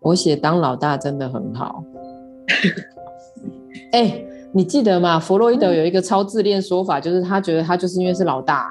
[0.00, 1.84] 我写当老大真的很好。
[3.92, 5.20] 哎、欸，你记得吗？
[5.20, 8.68] 弗洛伊德有一个超自恋说法，就是他觉得他就是因为是老大。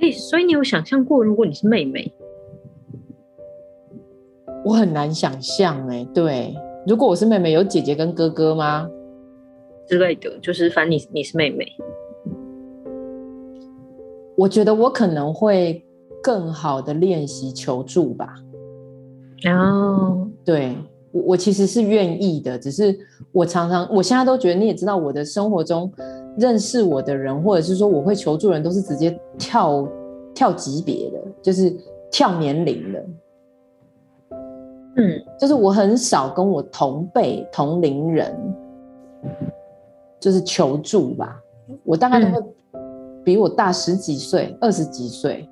[0.00, 2.12] 哎、欸，所以你有想象过，如果你是妹妹？
[4.64, 6.08] 我很难想象哎、欸。
[6.12, 6.54] 对，
[6.86, 8.88] 如果我是妹妹，有姐姐跟哥哥吗？
[9.86, 11.66] 之类的，就是反正你你是妹妹。
[14.40, 15.84] 我觉得我可能会
[16.22, 18.34] 更好的练习求助吧。
[19.44, 20.74] 哦，对
[21.12, 22.98] 我我其实是愿意的，只是
[23.32, 25.92] 我常常我现在都觉得，你也知道，我的生活中
[26.38, 29.86] 认识我的人，或者是说我会求助人，都是直接跳
[30.34, 31.76] 跳级别的，就是
[32.10, 33.06] 跳年龄的。
[34.96, 38.34] 嗯，就是我很少跟我同辈同龄人，
[40.18, 41.38] 就是求助吧。
[41.84, 42.42] 我大概都会
[43.30, 45.48] 比我大十几岁、二十几岁。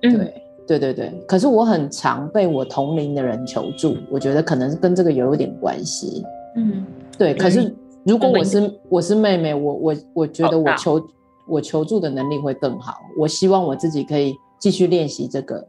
[0.00, 0.32] 对、嗯、
[0.66, 6.24] 对对对，可是我很常被我同龄的人求助，我觉得可能是跟这个有一点关系。
[6.56, 6.84] 嗯，
[7.16, 7.32] 对。
[7.32, 7.72] 可是
[8.04, 11.00] 如果我是、嗯、我是妹妹，我我我觉得我求
[11.46, 12.94] 我求助的能力会更好。
[13.16, 15.64] 我希望我自己可以继续练习这个。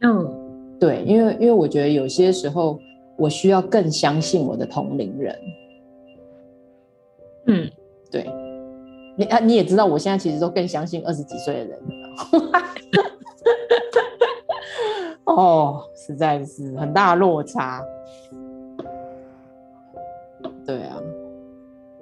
[0.00, 0.40] 嗯。
[0.80, 2.78] 对，因为因为我觉得有些时候
[3.18, 5.36] 我需要更相信我的同龄人。
[7.46, 7.70] 嗯，
[8.10, 8.26] 对，
[9.16, 12.62] 你啊你也知道，我现在其实都更相信二十几岁的人了。
[15.32, 17.82] 哦，实在是很大落差。
[20.66, 20.96] 对啊，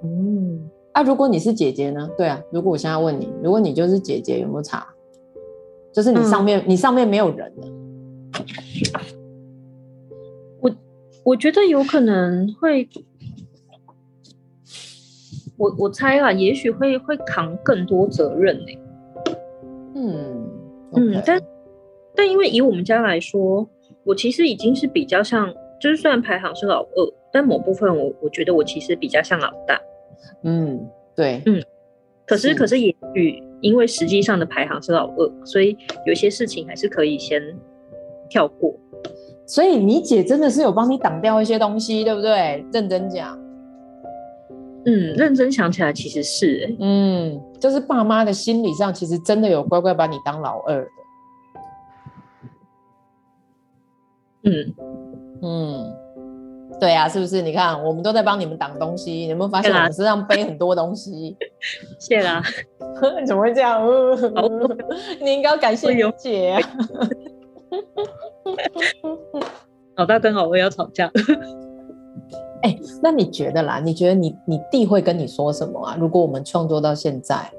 [0.03, 2.09] 嗯，啊，如果你是姐姐呢？
[2.17, 4.87] 对啊，如果我现在问你，如果你就是姐姐，有没有差？
[5.91, 7.67] 就是你上面、嗯、你上面没有人了。
[10.59, 10.71] 我
[11.23, 12.87] 我觉得有可能会，
[15.57, 18.79] 我我猜啊，也许会会扛更多责任呢、欸。
[19.95, 20.49] 嗯
[20.91, 21.19] okay.
[21.19, 21.41] 嗯，但
[22.15, 23.67] 但因为以我们家来说，
[24.03, 29.79] 我其实已经是比较像，就是虽然排行是老二，但某部分我我觉得我其实比较像老大。
[30.43, 31.61] 嗯，对，嗯，
[32.25, 37.41] 可是，是可是也许因为实际上的排行是老二，所以有些事情还是可以先。
[38.29, 38.73] 跳过，
[39.45, 42.65] 所以你姐真的是有帮你挡掉一些东西，对不对？
[42.73, 43.37] 认真讲，
[44.85, 50.89] 嗯，认真想起来其实是、欸，嗯，就是爸妈的心理上其实真的有乖乖把你当老二的，
[54.43, 54.75] 嗯。
[55.45, 55.93] 嗯，
[56.79, 57.41] 对啊，是不是？
[57.41, 61.35] 你看，我们都在帮你们挡东西，你有没有发现我们身上背很多东西？
[61.99, 62.41] 谢啦，
[63.27, 63.81] 怎么会这样？
[65.21, 66.61] 你应该要感谢你姐啊。
[69.97, 71.11] 老大跟老二要吵架，
[72.63, 73.79] 哎、欸，那你觉得啦？
[73.79, 75.97] 你觉得你你弟会跟你说什么啊？
[75.99, 77.51] 如果我们创作到现在，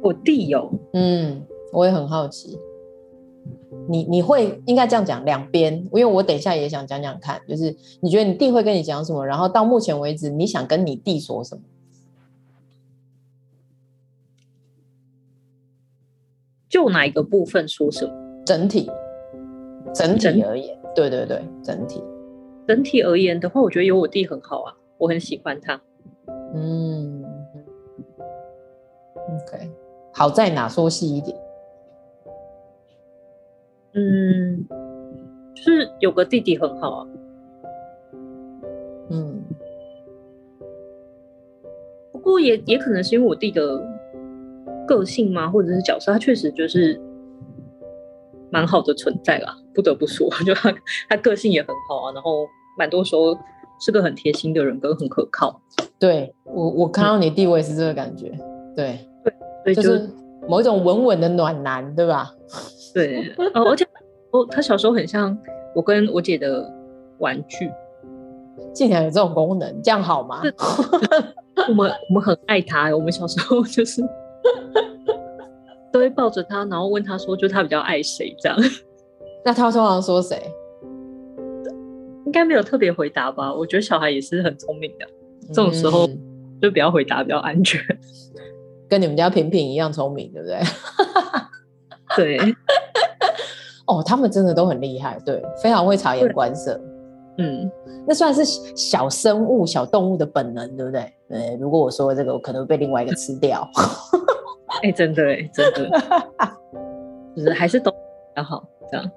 [0.00, 2.56] 我弟有，嗯，我也很好奇，
[3.88, 9.26] 你你会应该这样讲两边，因为我等一下也想讲讲看，就是你觉得你弟会跟你讲什么？
[9.26, 11.62] 然后到目前为止，你想跟你弟说什么？
[16.68, 18.12] 就哪一个部分说什么？
[18.46, 18.88] 整体，
[19.92, 22.02] 整体而言，对对对，整体，
[22.66, 25.80] 整体而言的话，我觉得有我弟很好啊，我很喜欢他。
[26.54, 27.24] 嗯
[29.16, 29.70] ，OK，
[30.12, 30.68] 好在哪？
[30.68, 31.36] 说细一点。
[33.94, 34.66] 嗯，
[35.54, 37.08] 就是有个弟弟很好啊。
[39.10, 39.42] 嗯，
[42.12, 43.80] 不过也也可能是因为我弟的。
[44.84, 45.48] 个性嘛？
[45.48, 46.12] 或者是角色？
[46.12, 47.00] 他确实就是
[48.50, 50.72] 蛮好的存在啦，不得不说， 就他
[51.08, 52.46] 他个性也很好啊，然后
[52.78, 53.36] 蛮多时候
[53.80, 55.60] 是个很贴心的人，跟很可靠。
[55.98, 58.32] 对我，我看到你弟，我也是这个感觉。
[58.74, 58.98] 对
[59.64, 60.08] 对，就是
[60.48, 62.30] 某一种稳稳的暖男，对吧？
[62.94, 63.84] 对，哦，而且
[64.32, 65.36] 哦，他小时候很像
[65.74, 66.70] 我跟我姐的
[67.18, 67.70] 玩具，
[68.74, 70.42] 竟然有这种功能，这样好吗？
[71.68, 74.02] 我们我们很爱他，我们小时候就是。
[75.92, 78.58] 都会抱着他，然后问他说：“就他比较爱谁？”这样。
[79.44, 80.50] 那他通常说谁？
[82.24, 83.52] 应该没有特别回答吧？
[83.52, 85.06] 我觉得小孩也是很聪明的，
[85.48, 86.08] 这种时候
[86.60, 87.80] 就不要回答比较安全。
[88.88, 90.60] 跟你们家平平一样聪明，对不对？
[92.16, 92.56] 对。
[93.86, 96.80] 哦，他们真的都很厉害，对，非常会察言观色。
[97.38, 97.70] 嗯，
[98.06, 98.44] 那算是
[98.76, 101.12] 小生物、小动物的本能，对不对？
[101.28, 101.56] 对。
[101.60, 103.68] 如果我说这个，我可能会被另外一个吃掉。
[104.82, 105.90] 哎、欸，真的哎，真的，
[107.36, 107.96] 就是还是都比
[108.36, 109.10] 较好这样。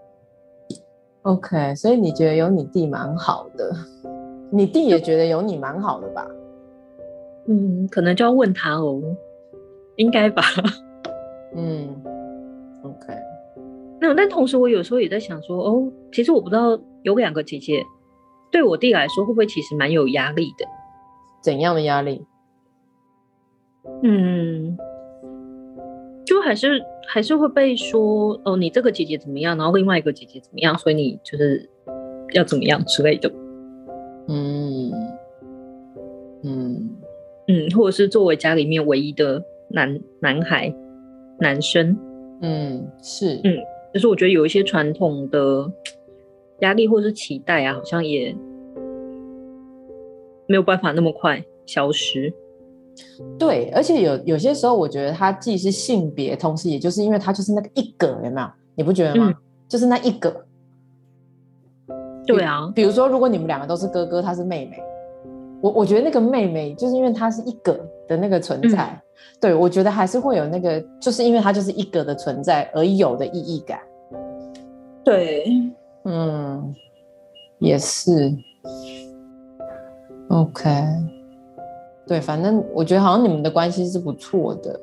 [1.26, 3.76] OK，所以你觉得有你弟蛮好的，
[4.52, 6.28] 你弟也觉得有你蛮好的吧？
[7.48, 9.02] 嗯，可能就要问他哦，
[9.96, 10.44] 应该吧。
[11.58, 11.90] 嗯
[12.84, 13.14] ，OK。
[14.00, 17.84] 那但同时我有时候也在想说，哦，其实我不知道有两个姐姐，
[18.52, 20.68] 对我弟来说会不会其实蛮有压力的？
[21.42, 22.24] 怎样的压力？
[24.04, 24.78] 嗯。
[26.26, 31.70] 就还是还是会被说哦，你这个姐姐怎么样，然后另外一个姐姐怎么样，所以你就是
[32.34, 33.32] 要怎么样之类的。
[34.28, 34.92] 嗯
[36.44, 36.90] 嗯
[37.48, 40.74] 嗯，或者是作为家里面唯一的男男孩
[41.40, 41.96] 男生，
[42.42, 43.58] 嗯，是，嗯，
[43.94, 45.72] 就是我觉得有一些传统的
[46.62, 48.36] 压力或者是期待啊，好像也
[50.48, 52.34] 没有办法那么快消失。
[53.38, 58.48] 对，而且有有些时候，我觉得它既是性别，同时也就是因为它就是那个一个，有没有？
[58.76, 59.30] 你不觉得吗？
[59.30, 59.36] 嗯、
[59.68, 60.46] 就是那一个。
[62.28, 64.82] 对啊，比如说，如果你们两个都是哥哥，他是妹妹，
[65.62, 69.02] 我我觉得那个妹妹就是因为她是一个的那个存在，嗯、
[69.40, 73.80] 对，我觉得还是会有那个，就是因为她就是一个的存在而有的意义感。
[75.04, 75.46] 对，
[76.06, 76.74] 嗯，
[77.60, 78.34] 也是。
[80.30, 80.72] OK，
[82.08, 84.80] 对，反正我觉得好像你们的关系是不错的，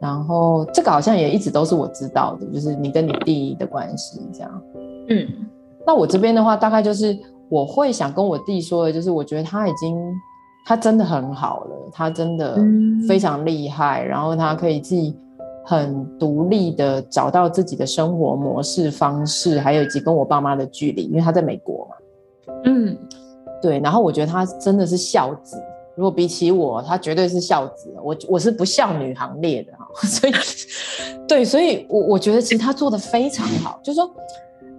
[0.00, 4.62] 然后这个好像也一直都是我知道的，就是你跟你弟的关系这样，
[5.08, 5.28] 嗯。
[5.86, 9.96] 那我这边的话，大概就是我会想跟我弟说的，就是我觉得他已经，
[10.66, 12.58] 他真的很好了，他真的
[13.08, 15.16] 非常厉害，嗯、然后他可以自己
[15.64, 22.54] 很独立的找到自己的生活模式方式，还有以及跟我爸妈的距离，因为他在美国嘛。
[22.64, 22.96] 嗯，
[23.62, 23.80] 对。
[23.80, 25.56] 然后我觉得他真的是孝子，
[26.00, 27.94] 如果比起我，他绝对是孝子。
[28.02, 30.32] 我我是不孝女行列的哈， 所以
[31.28, 34.10] 对，所以我我觉得其实他做的非常好，就是说。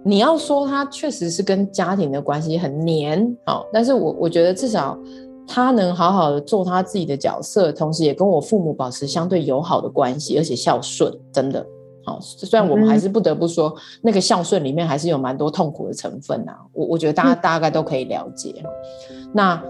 [0.04, 4.98] 你要说他确实是跟家庭的关系很黏，哦，但是我我觉得至少
[5.46, 11.64] 他能好好的做他自己的角色，同时也跟我父母保持相对友好的关系，而且孝顺，真的，
[12.04, 18.52] 好，虽然我们还是不得不说，那个孝顺里面还是有蛮多痛苦的成分啊，我我觉得大家大概都可以了解。
[19.32, 19.62] 那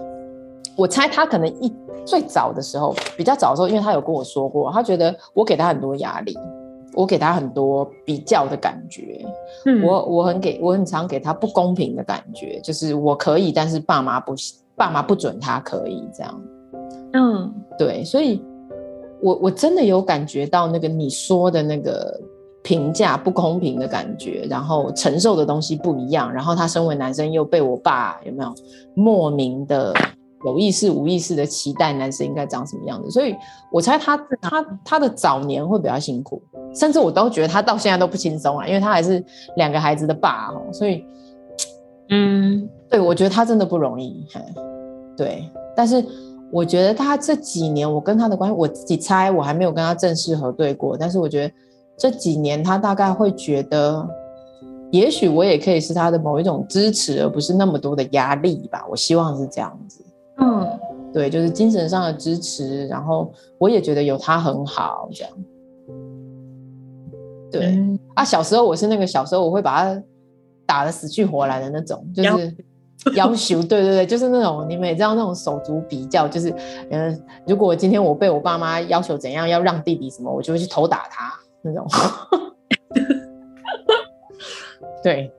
[0.75, 1.73] 我猜他可能一
[2.05, 6.37] 最早的时候，比较早的时候，因为他有跟我说过，他觉得我给他很多压力。
[6.95, 9.25] 我给他很多比较的感觉，
[9.65, 14.35] 嗯、我我很给我很常给他不公平的感觉，就是我可以，但是爸妈不，
[14.75, 16.41] 爸妈不准他可以这样。
[17.13, 18.39] 嗯，对，所以
[19.23, 22.15] 我我真的有感觉到那个你说的那个
[22.61, 28.53] 评价不公平的感觉，然后承受的东西不一样，然后他身为男生又被我爸有没有
[28.93, 29.91] 莫名的。
[30.45, 33.35] 有意识、无意识的期待男生应该长什么样子，所以
[33.71, 36.41] 我猜他他他的早年会比较辛苦，
[36.75, 39.23] 甚至我都觉得他到现在都不轻松啊，因为他还是
[39.55, 41.03] 两个孩子的爸哦，所以，
[42.09, 44.25] 嗯，对，我觉得他真的不容易，
[45.15, 46.03] 对，但是
[46.51, 51.53] 我觉得他这几年我跟他的关系，我自己猜我还没有跟他正式核对过，但是我觉得
[51.97, 54.05] 这几年他大概会觉得，
[54.91, 60.03] 也许我也可以是他的某一种支持，而不是那么多的压力吧，我希望是这样子。
[60.37, 60.79] 嗯，
[61.13, 65.33] 对，就是精神上的支持，然后我也觉得有他很好，这样。
[67.51, 70.03] 对、嗯、啊，小时候我是那个小时候我会把他
[70.65, 72.55] 打的死去活来的那种，就是
[73.15, 76.51] 要求，对对对，就是那种你们也知道那种手足比较，就是
[76.89, 81.31] 嗯，如果今天我被我爸妈要求怎样要让弟弟什么，我就会去头打他
[81.61, 81.85] 那种。
[85.03, 85.31] 对，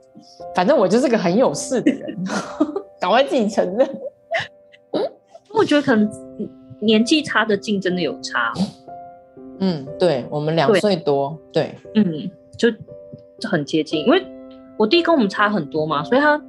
[0.55, 2.17] 反正我就是个很有事的人，
[3.01, 4.01] 赶快自己承认。
[5.55, 6.11] 我觉得可能
[6.81, 8.53] 年纪差的劲真的有差。
[9.61, 12.69] 嗯，对，我们两岁多，对，对嗯，就
[13.49, 14.05] 很接近。
[14.05, 14.27] 因为
[14.77, 16.41] 我弟跟我们差很多嘛，所以他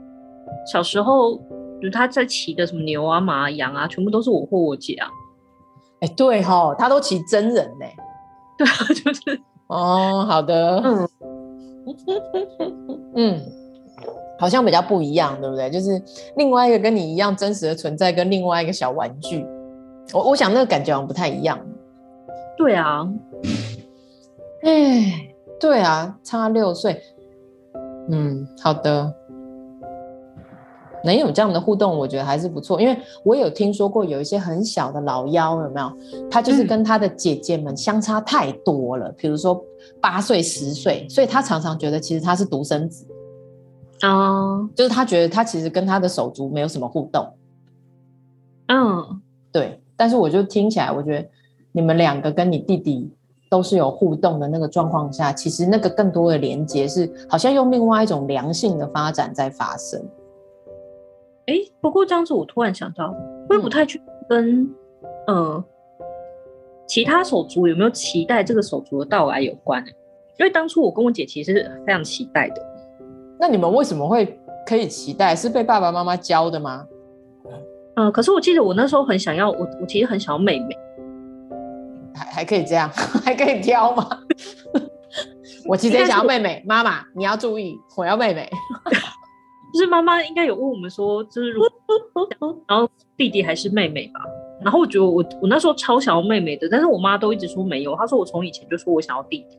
[0.71, 1.37] 小时候
[1.79, 5.07] 就他在骑的什么牛啊、马啊、羊啊，全部都是我或我姐啊。
[5.99, 7.85] 哎、欸，对哈，他都骑真人呢。
[8.57, 11.09] 对啊，就是哦，好的，嗯，
[13.15, 13.41] 嗯。
[14.37, 15.69] 好像比较不一样，对不对？
[15.69, 16.01] 就是
[16.35, 19.45] 另外一个跟你一样真实的存在，跟另外一个小玩具，
[20.13, 21.59] 我我想那个感觉好像不太一样。
[22.57, 23.07] 对啊，
[24.63, 25.29] 哎，
[25.59, 27.01] 对啊，差六岁。
[28.09, 29.13] 嗯，好的，
[31.03, 32.79] 能有这样的互动，我觉得还是不错。
[32.79, 35.91] 因为我有听说过有一些很小的老妖，有没有？
[36.29, 39.59] 他就是跟他的姐姐们相差太多了，嗯、比如说
[39.99, 43.05] 八岁、十岁，所以他常常觉得其实他是独生子。
[44.07, 47.33] 哦，uh, 就是他觉得他其实跟他的手足没有什么互动，
[48.67, 49.81] 嗯，对。
[49.97, 51.25] 但是我就听起来，我觉得
[51.71, 53.09] 你们两个跟你弟弟
[53.49, 60.05] 都是有互动的那个状况下，其实那个更多的连接是好像用另外一种良性的发展在发生。
[61.45, 63.15] 哎，不过这样子我突然想到，
[63.47, 64.63] 会不太去跟、
[65.27, 65.65] 嗯、呃
[66.85, 69.81] 其他手足有没有期待这个手足的到来有关，
[70.37, 72.61] 因为当初我跟我姐其实是非常期待的。
[73.39, 75.35] 那你们为什么会可以期待？
[75.35, 76.85] 是被爸爸妈妈教的吗？
[77.95, 80.77] 嗯，可是我记得我那时候很想要，我我其实很想要妹妹，
[82.13, 82.89] 还还可以这样，
[83.23, 84.07] 还可以挑吗？
[85.67, 88.49] 我其实也想要妹妹，妈妈你要注意，我要妹妹。
[89.73, 91.69] 就是妈妈应该有问我们说，就是如果
[92.67, 94.21] 然后弟弟还是妹妹吧？
[94.61, 99.57] 然后我觉得我我那时候超想要妹妹的，但是我妈都一直说没有，她说我从以前就说我想要弟弟。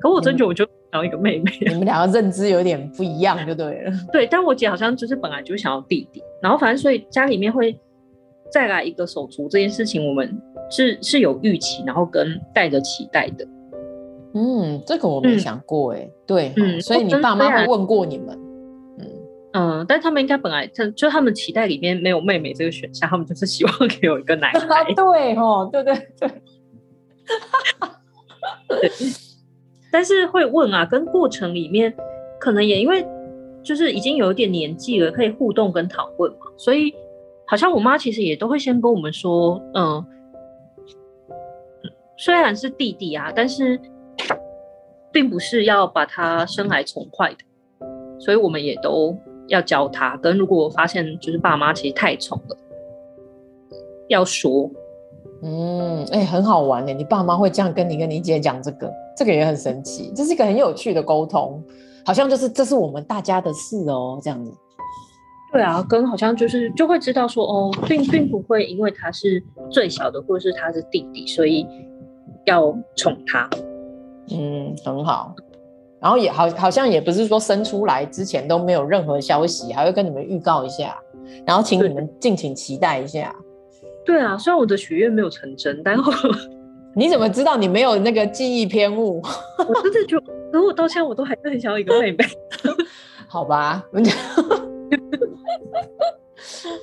[0.00, 1.52] 可我真觉得我就想要一个妹妹。
[1.60, 3.92] 你们两个认知有点不一样，就对了。
[4.12, 7.78] 对，但我姐好像就是本来就想要弟弟，然后反正所以家里面会
[8.50, 13.46] 再来一个手足这件事情，我们是是有预期，然后跟带着期待的。
[14.34, 16.04] 嗯，这个我没想过哎、欸。
[16.04, 18.38] 嗯、对，嗯，所以你爸妈会问过你们？
[18.98, 19.06] 嗯
[19.54, 24.84] 嗯，但他们应该本来就就他们期待里面没有妹妹这个选项，他们就是希望给我一个男孩。
[24.94, 26.30] 对哦，对对对。
[28.68, 28.90] 对，
[29.90, 31.94] 但是会问啊，跟过程里面
[32.38, 33.06] 可能也因为
[33.62, 36.94] 就是已经有一点年纪了，可以互动跟讨论嘛，所以
[37.46, 40.04] 好像我妈其实也都会先跟我们说，嗯，
[42.16, 43.80] 虽然是弟弟啊，但是
[45.12, 49.16] 并不是要把他生来宠坏的，所以我们也都
[49.48, 50.16] 要教他。
[50.18, 52.56] 跟如果发现就是爸妈其实太宠了，
[54.08, 54.70] 要说。
[55.42, 56.92] 嗯，哎、欸，很好玩呢。
[56.92, 60.12] 你爸妈会这样跟你跟你姐讲这个，这个也很神奇。
[60.14, 61.62] 这是一个很有趣的沟通，
[62.04, 64.52] 好像就是这是我们大家的事哦，这样子。
[65.52, 71.66] 对啊，跟好像就是就会知道说哦，并并不会因为他是最小的，或者是他是弟弟，所以
[72.46, 73.48] 要宠他。
[74.30, 75.34] 嗯，很好。
[76.00, 80.96] 然后也好，好像也不是说生出来之前都没有任何消息，还会跟你们预告一下，
[81.46, 83.34] 然后请你们敬请期待一下。
[84.06, 86.04] 对啊，虽然我的许愿没有成真，但我
[86.94, 89.20] 你怎么知道你没有那个记忆偏误？
[89.58, 90.18] 我真的就，
[90.52, 92.18] 可我到现在我都还是很想要一个妹妹。
[93.28, 93.84] 好吧，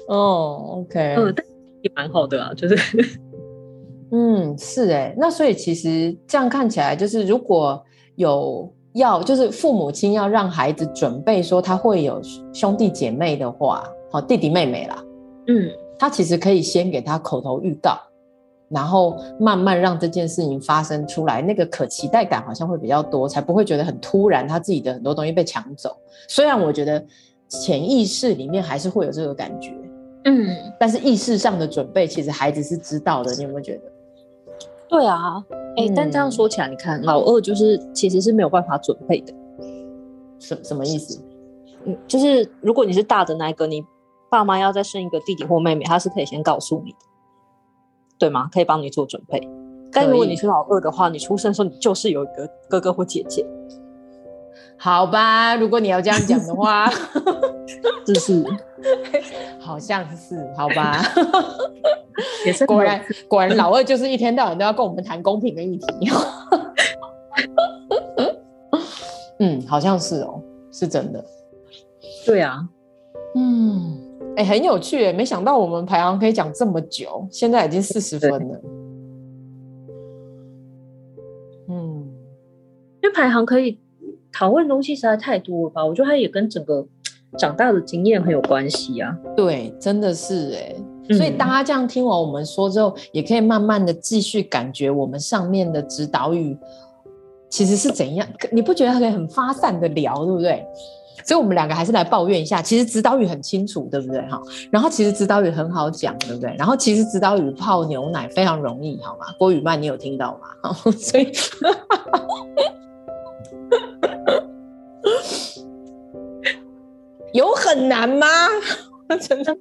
[0.07, 1.45] 哦，OK，嗯，但
[1.81, 2.75] 也蛮好的啊，就是，
[4.11, 7.81] 嗯，是哎，那所以其实这样看起来，就是如果
[8.15, 12.21] 有要，就是父母亲要让孩子准备说他会有
[12.53, 15.03] 兄弟姐妹的话，好，弟弟妹妹啦，
[15.47, 15.71] 嗯。
[15.97, 17.97] 他其实可以先给他口头预告，
[18.69, 25.95] 然后慢慢让这件事情发生出来，那个可期待感好像会比较多，才不会觉得很突然，他自己的很多东西被抢走。
[26.27, 27.03] 虽然我觉得
[27.47, 29.73] 潜意识里面还是会有这个感觉，
[30.25, 33.33] 嗯，但是意识上的准备，其实孩子是知道的。
[33.35, 33.81] 你有没有觉得？
[34.89, 35.43] 对啊，
[35.77, 39.33] 哎、欸，但这样说起来，你看老二就是其实是没有办法准备的，
[40.39, 41.21] 什什么意思？
[41.85, 43.83] 嗯，就是如果你是大的那一个，你。
[44.33, 46.97] 爸妈要再生一个弟弟或妹妹，他是可以先告诉你的，
[48.17, 48.49] 对吗？
[48.51, 49.47] 可以帮你做准备。
[49.91, 53.45] 但如果你是老二的话，你出生的时候你就是有一个哥哥或姐姐，
[54.75, 55.55] 好吧？
[55.55, 56.89] 如果你要这样讲的话，
[58.03, 58.43] 就 是
[59.59, 60.99] 好像是好吧？
[62.43, 65.85] 也是果然果然老二就是一天到晚都要跟我们谈公平的议题。
[69.37, 71.23] 嗯，好像是哦，是真的。
[72.25, 72.67] 对啊，
[73.35, 73.99] 嗯。
[74.35, 75.13] 哎、欸，很有趣哎！
[75.13, 78.61] 没想到我们排行可以讲这么久，现在已经四十分了。
[81.69, 82.07] 嗯，
[83.01, 83.79] 因为排行可以
[84.31, 85.85] 讨论东西实在太多了吧？
[85.85, 86.83] 我觉得它也跟整个
[87.37, 89.15] 长大的经验很有关系啊。
[89.35, 90.75] 对，真的是哎。
[91.11, 96.57] 所以大家这样听完我们说之后，嗯、也可以慢慢的继续感觉我们上面的指导语
[97.53, 98.27] 其实是怎样。
[98.51, 100.65] 你不觉得它可以很发散的聊，对不对？
[101.23, 102.63] 所以，我们两个还是来抱怨一下。
[102.63, 104.19] 其实指导语很清楚，对不对？
[104.23, 104.41] 哈，
[104.71, 106.55] 然后其实指导语很好讲，对不对？
[106.57, 109.27] 然后其实指导语泡牛奶非常容易，好吗？
[109.37, 110.47] 郭雨曼，你有听到吗？
[110.63, 111.31] 好，所以
[117.33, 118.25] 有很难吗？
[119.21, 119.55] 真的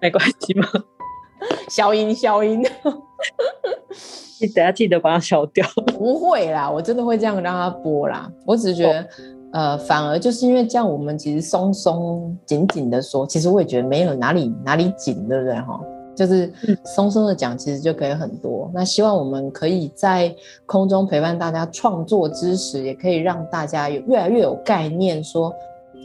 [0.00, 0.66] 没关系吗？
[1.68, 2.66] 消音，消音。
[4.40, 5.66] 你等下记得把它消掉。
[5.98, 8.30] 不会啦，我真的会这样让它播啦。
[8.44, 8.98] 我只是觉得。
[9.00, 9.06] Oh.
[9.52, 15.80] 呃，反而就是因为这样，我们其实松松紧紧的说，其实我也觉得没有哪里哪里紧，对不对哈？
[16.14, 16.52] 就是
[16.84, 18.70] 松松的讲，其实就可以很多。
[18.74, 20.34] 那希望我们可以在
[20.66, 25.54] 空中陪伴大家创作之时，也可以让大家有越来越有概念说。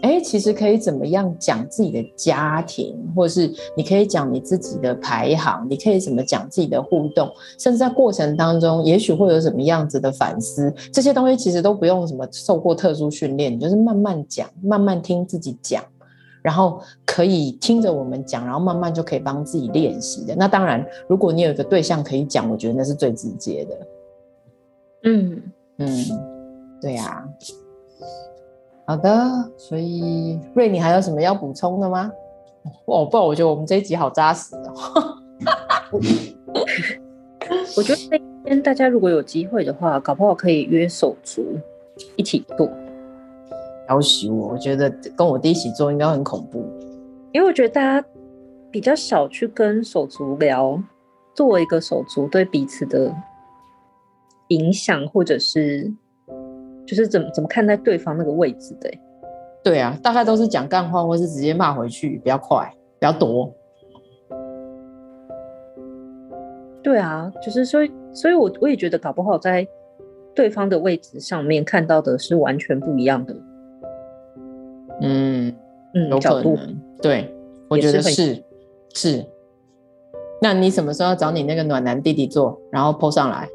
[0.01, 15.83] 哎，其实可以怎么样讲自己的家庭，或者是你可以讲你自己的排行，你可以怎么讲自己的互动，甚至在过程当中，也许会有什么样子的反思，这些东西其实都不用什么受过特殊训练，你就是慢慢讲，慢慢听自己讲，
[16.41, 20.35] 然后可以听着我们讲，然后慢慢就可以帮自己练习的。
[20.35, 23.87] 那当然，如果你有一个对象可以讲，我觉得那是最直接的。
[25.03, 25.41] 嗯
[25.77, 26.05] 嗯，
[26.81, 27.23] 对呀、啊。
[28.91, 32.11] 好的，所以瑞，你还有什么要补充的吗？
[32.83, 35.17] 哦，不，我觉得我们这一集好扎实哦。
[37.77, 41.41] 我觉得那天大家如果有机会的话，搞不好可以约手足
[42.17, 42.69] 一起做。
[43.87, 46.61] 要挟我，我觉得跟我弟一起做应该很恐怖，
[47.31, 48.05] 因为我觉得大家
[48.69, 50.77] 比较少去跟手足聊，
[51.33, 53.15] 作为一个手足对彼此的
[54.49, 55.93] 影响，或者是。
[56.91, 58.91] 就是怎么怎么看待对方那个位置的。
[59.63, 62.69] 对啊，大概都是讲干话，或是直接骂回去，比较快，
[62.99, 63.49] 比较多。
[66.83, 69.65] 对啊，就是所以，所以我我也觉得搞不好在
[70.35, 73.33] 对方的位置上面看到的是完全不一样的。
[74.99, 75.55] 嗯
[75.93, 76.81] 嗯，有可能。
[77.01, 77.33] 对，
[77.69, 78.43] 我觉得是是，
[78.93, 79.25] 是。
[80.41, 83.47] 那你什么时候要找你那个暖男弟弟做，然后 po 上来？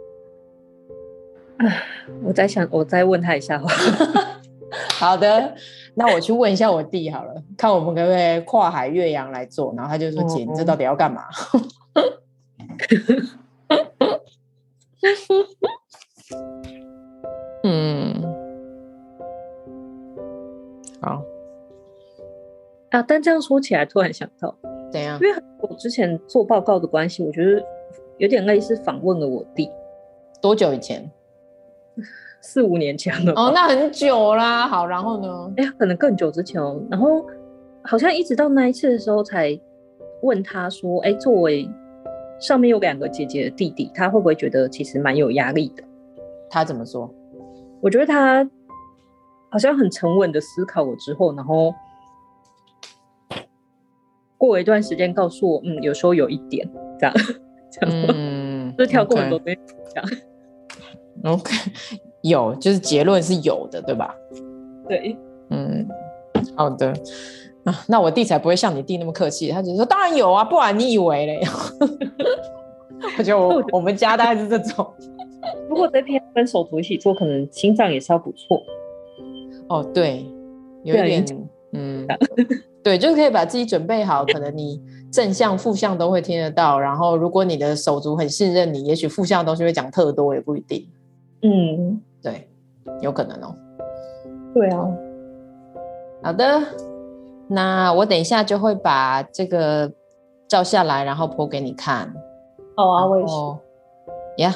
[1.58, 1.82] 唉，
[2.24, 3.60] 我在想，我再问他一下。
[4.98, 5.54] 好的，
[5.94, 9.72] 那我去问一下我弟好了，看我们可不可以跨海越洋来做。
[9.76, 11.24] 然后他就说：“姐，你这到底要干嘛？”
[17.62, 18.22] 嗯，
[21.00, 21.22] 好
[22.90, 23.02] 啊。
[23.06, 24.54] 但这样说起来，突然想到，
[24.90, 25.18] 怎样？
[25.20, 27.62] 因为我之前做报告的关系，我觉得
[28.18, 29.70] 有点类似访问了我弟。
[30.40, 31.10] 多久以前？
[32.40, 33.32] 四五年前了。
[33.34, 34.66] 哦，那很久啦。
[34.68, 35.52] 好，然后呢？
[35.56, 36.80] 哎呀，可能更久之前哦。
[36.90, 37.24] 然后
[37.82, 39.58] 好像一直到那一次的时候，才
[40.22, 41.68] 问他说：“哎，作为……”
[42.38, 45.82] 上面有两个姐姐的弟弟，他会不会觉得其实蛮有压力的？
[46.50, 47.10] 他怎么说？
[47.80, 48.46] 我觉得他
[49.48, 51.74] 好像很沉稳的思考了之后，然后
[54.36, 56.68] 过了一段时间告诉我，嗯，有时候有一点
[57.00, 57.14] 这样，
[57.72, 60.10] 这样，嗯，就跳过很多遍这样。
[61.26, 61.52] OK，
[62.22, 64.14] 有，就是结论是有的，对吧？
[64.88, 65.16] 对，
[65.50, 65.86] 嗯，
[66.56, 66.92] 好的。
[67.64, 71.40] 啊，那我弟才不会像你弟那么客气，他只是说当然有啊，不然你以为嘞？
[73.18, 74.86] 我觉得我我们家大概是这种。
[75.68, 78.62] 如果这篇跟手足一起做，可能心脏也是要不错。
[79.68, 80.24] 哦，对，
[80.84, 82.06] 有一点，嗯，
[82.82, 84.80] 对，就是可以把自己准备好，可能你
[85.12, 86.78] 正向、负向都会听得到。
[86.78, 90.88] 然后，如果你的手足很信任你，也许负向的东西会讲特多，也不一定。
[91.42, 92.48] 嗯，对，
[93.00, 93.54] 有可能哦。
[94.54, 94.88] 对啊，
[96.22, 96.60] 好的。
[97.48, 99.92] 那我等一下就会把这个
[100.48, 102.12] 照下来，然后 po 给你看。
[102.76, 103.34] 好啊，我也是。
[104.38, 104.54] 呀，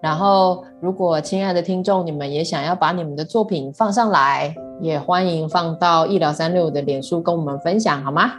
[0.00, 8.30] 然后如果亲爱的听众，你们也想要把你们的作品放上来，也欢迎放到医疗三六的脸书跟我们分享，好吗？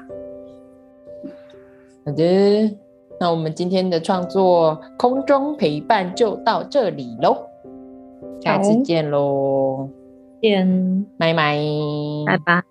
[2.03, 2.75] 好的，
[3.19, 7.45] 那我们今天的创作空中陪伴就到这里喽，
[8.41, 9.89] 下次见喽，
[10.41, 11.57] 见，拜拜，
[12.25, 12.63] 拜拜。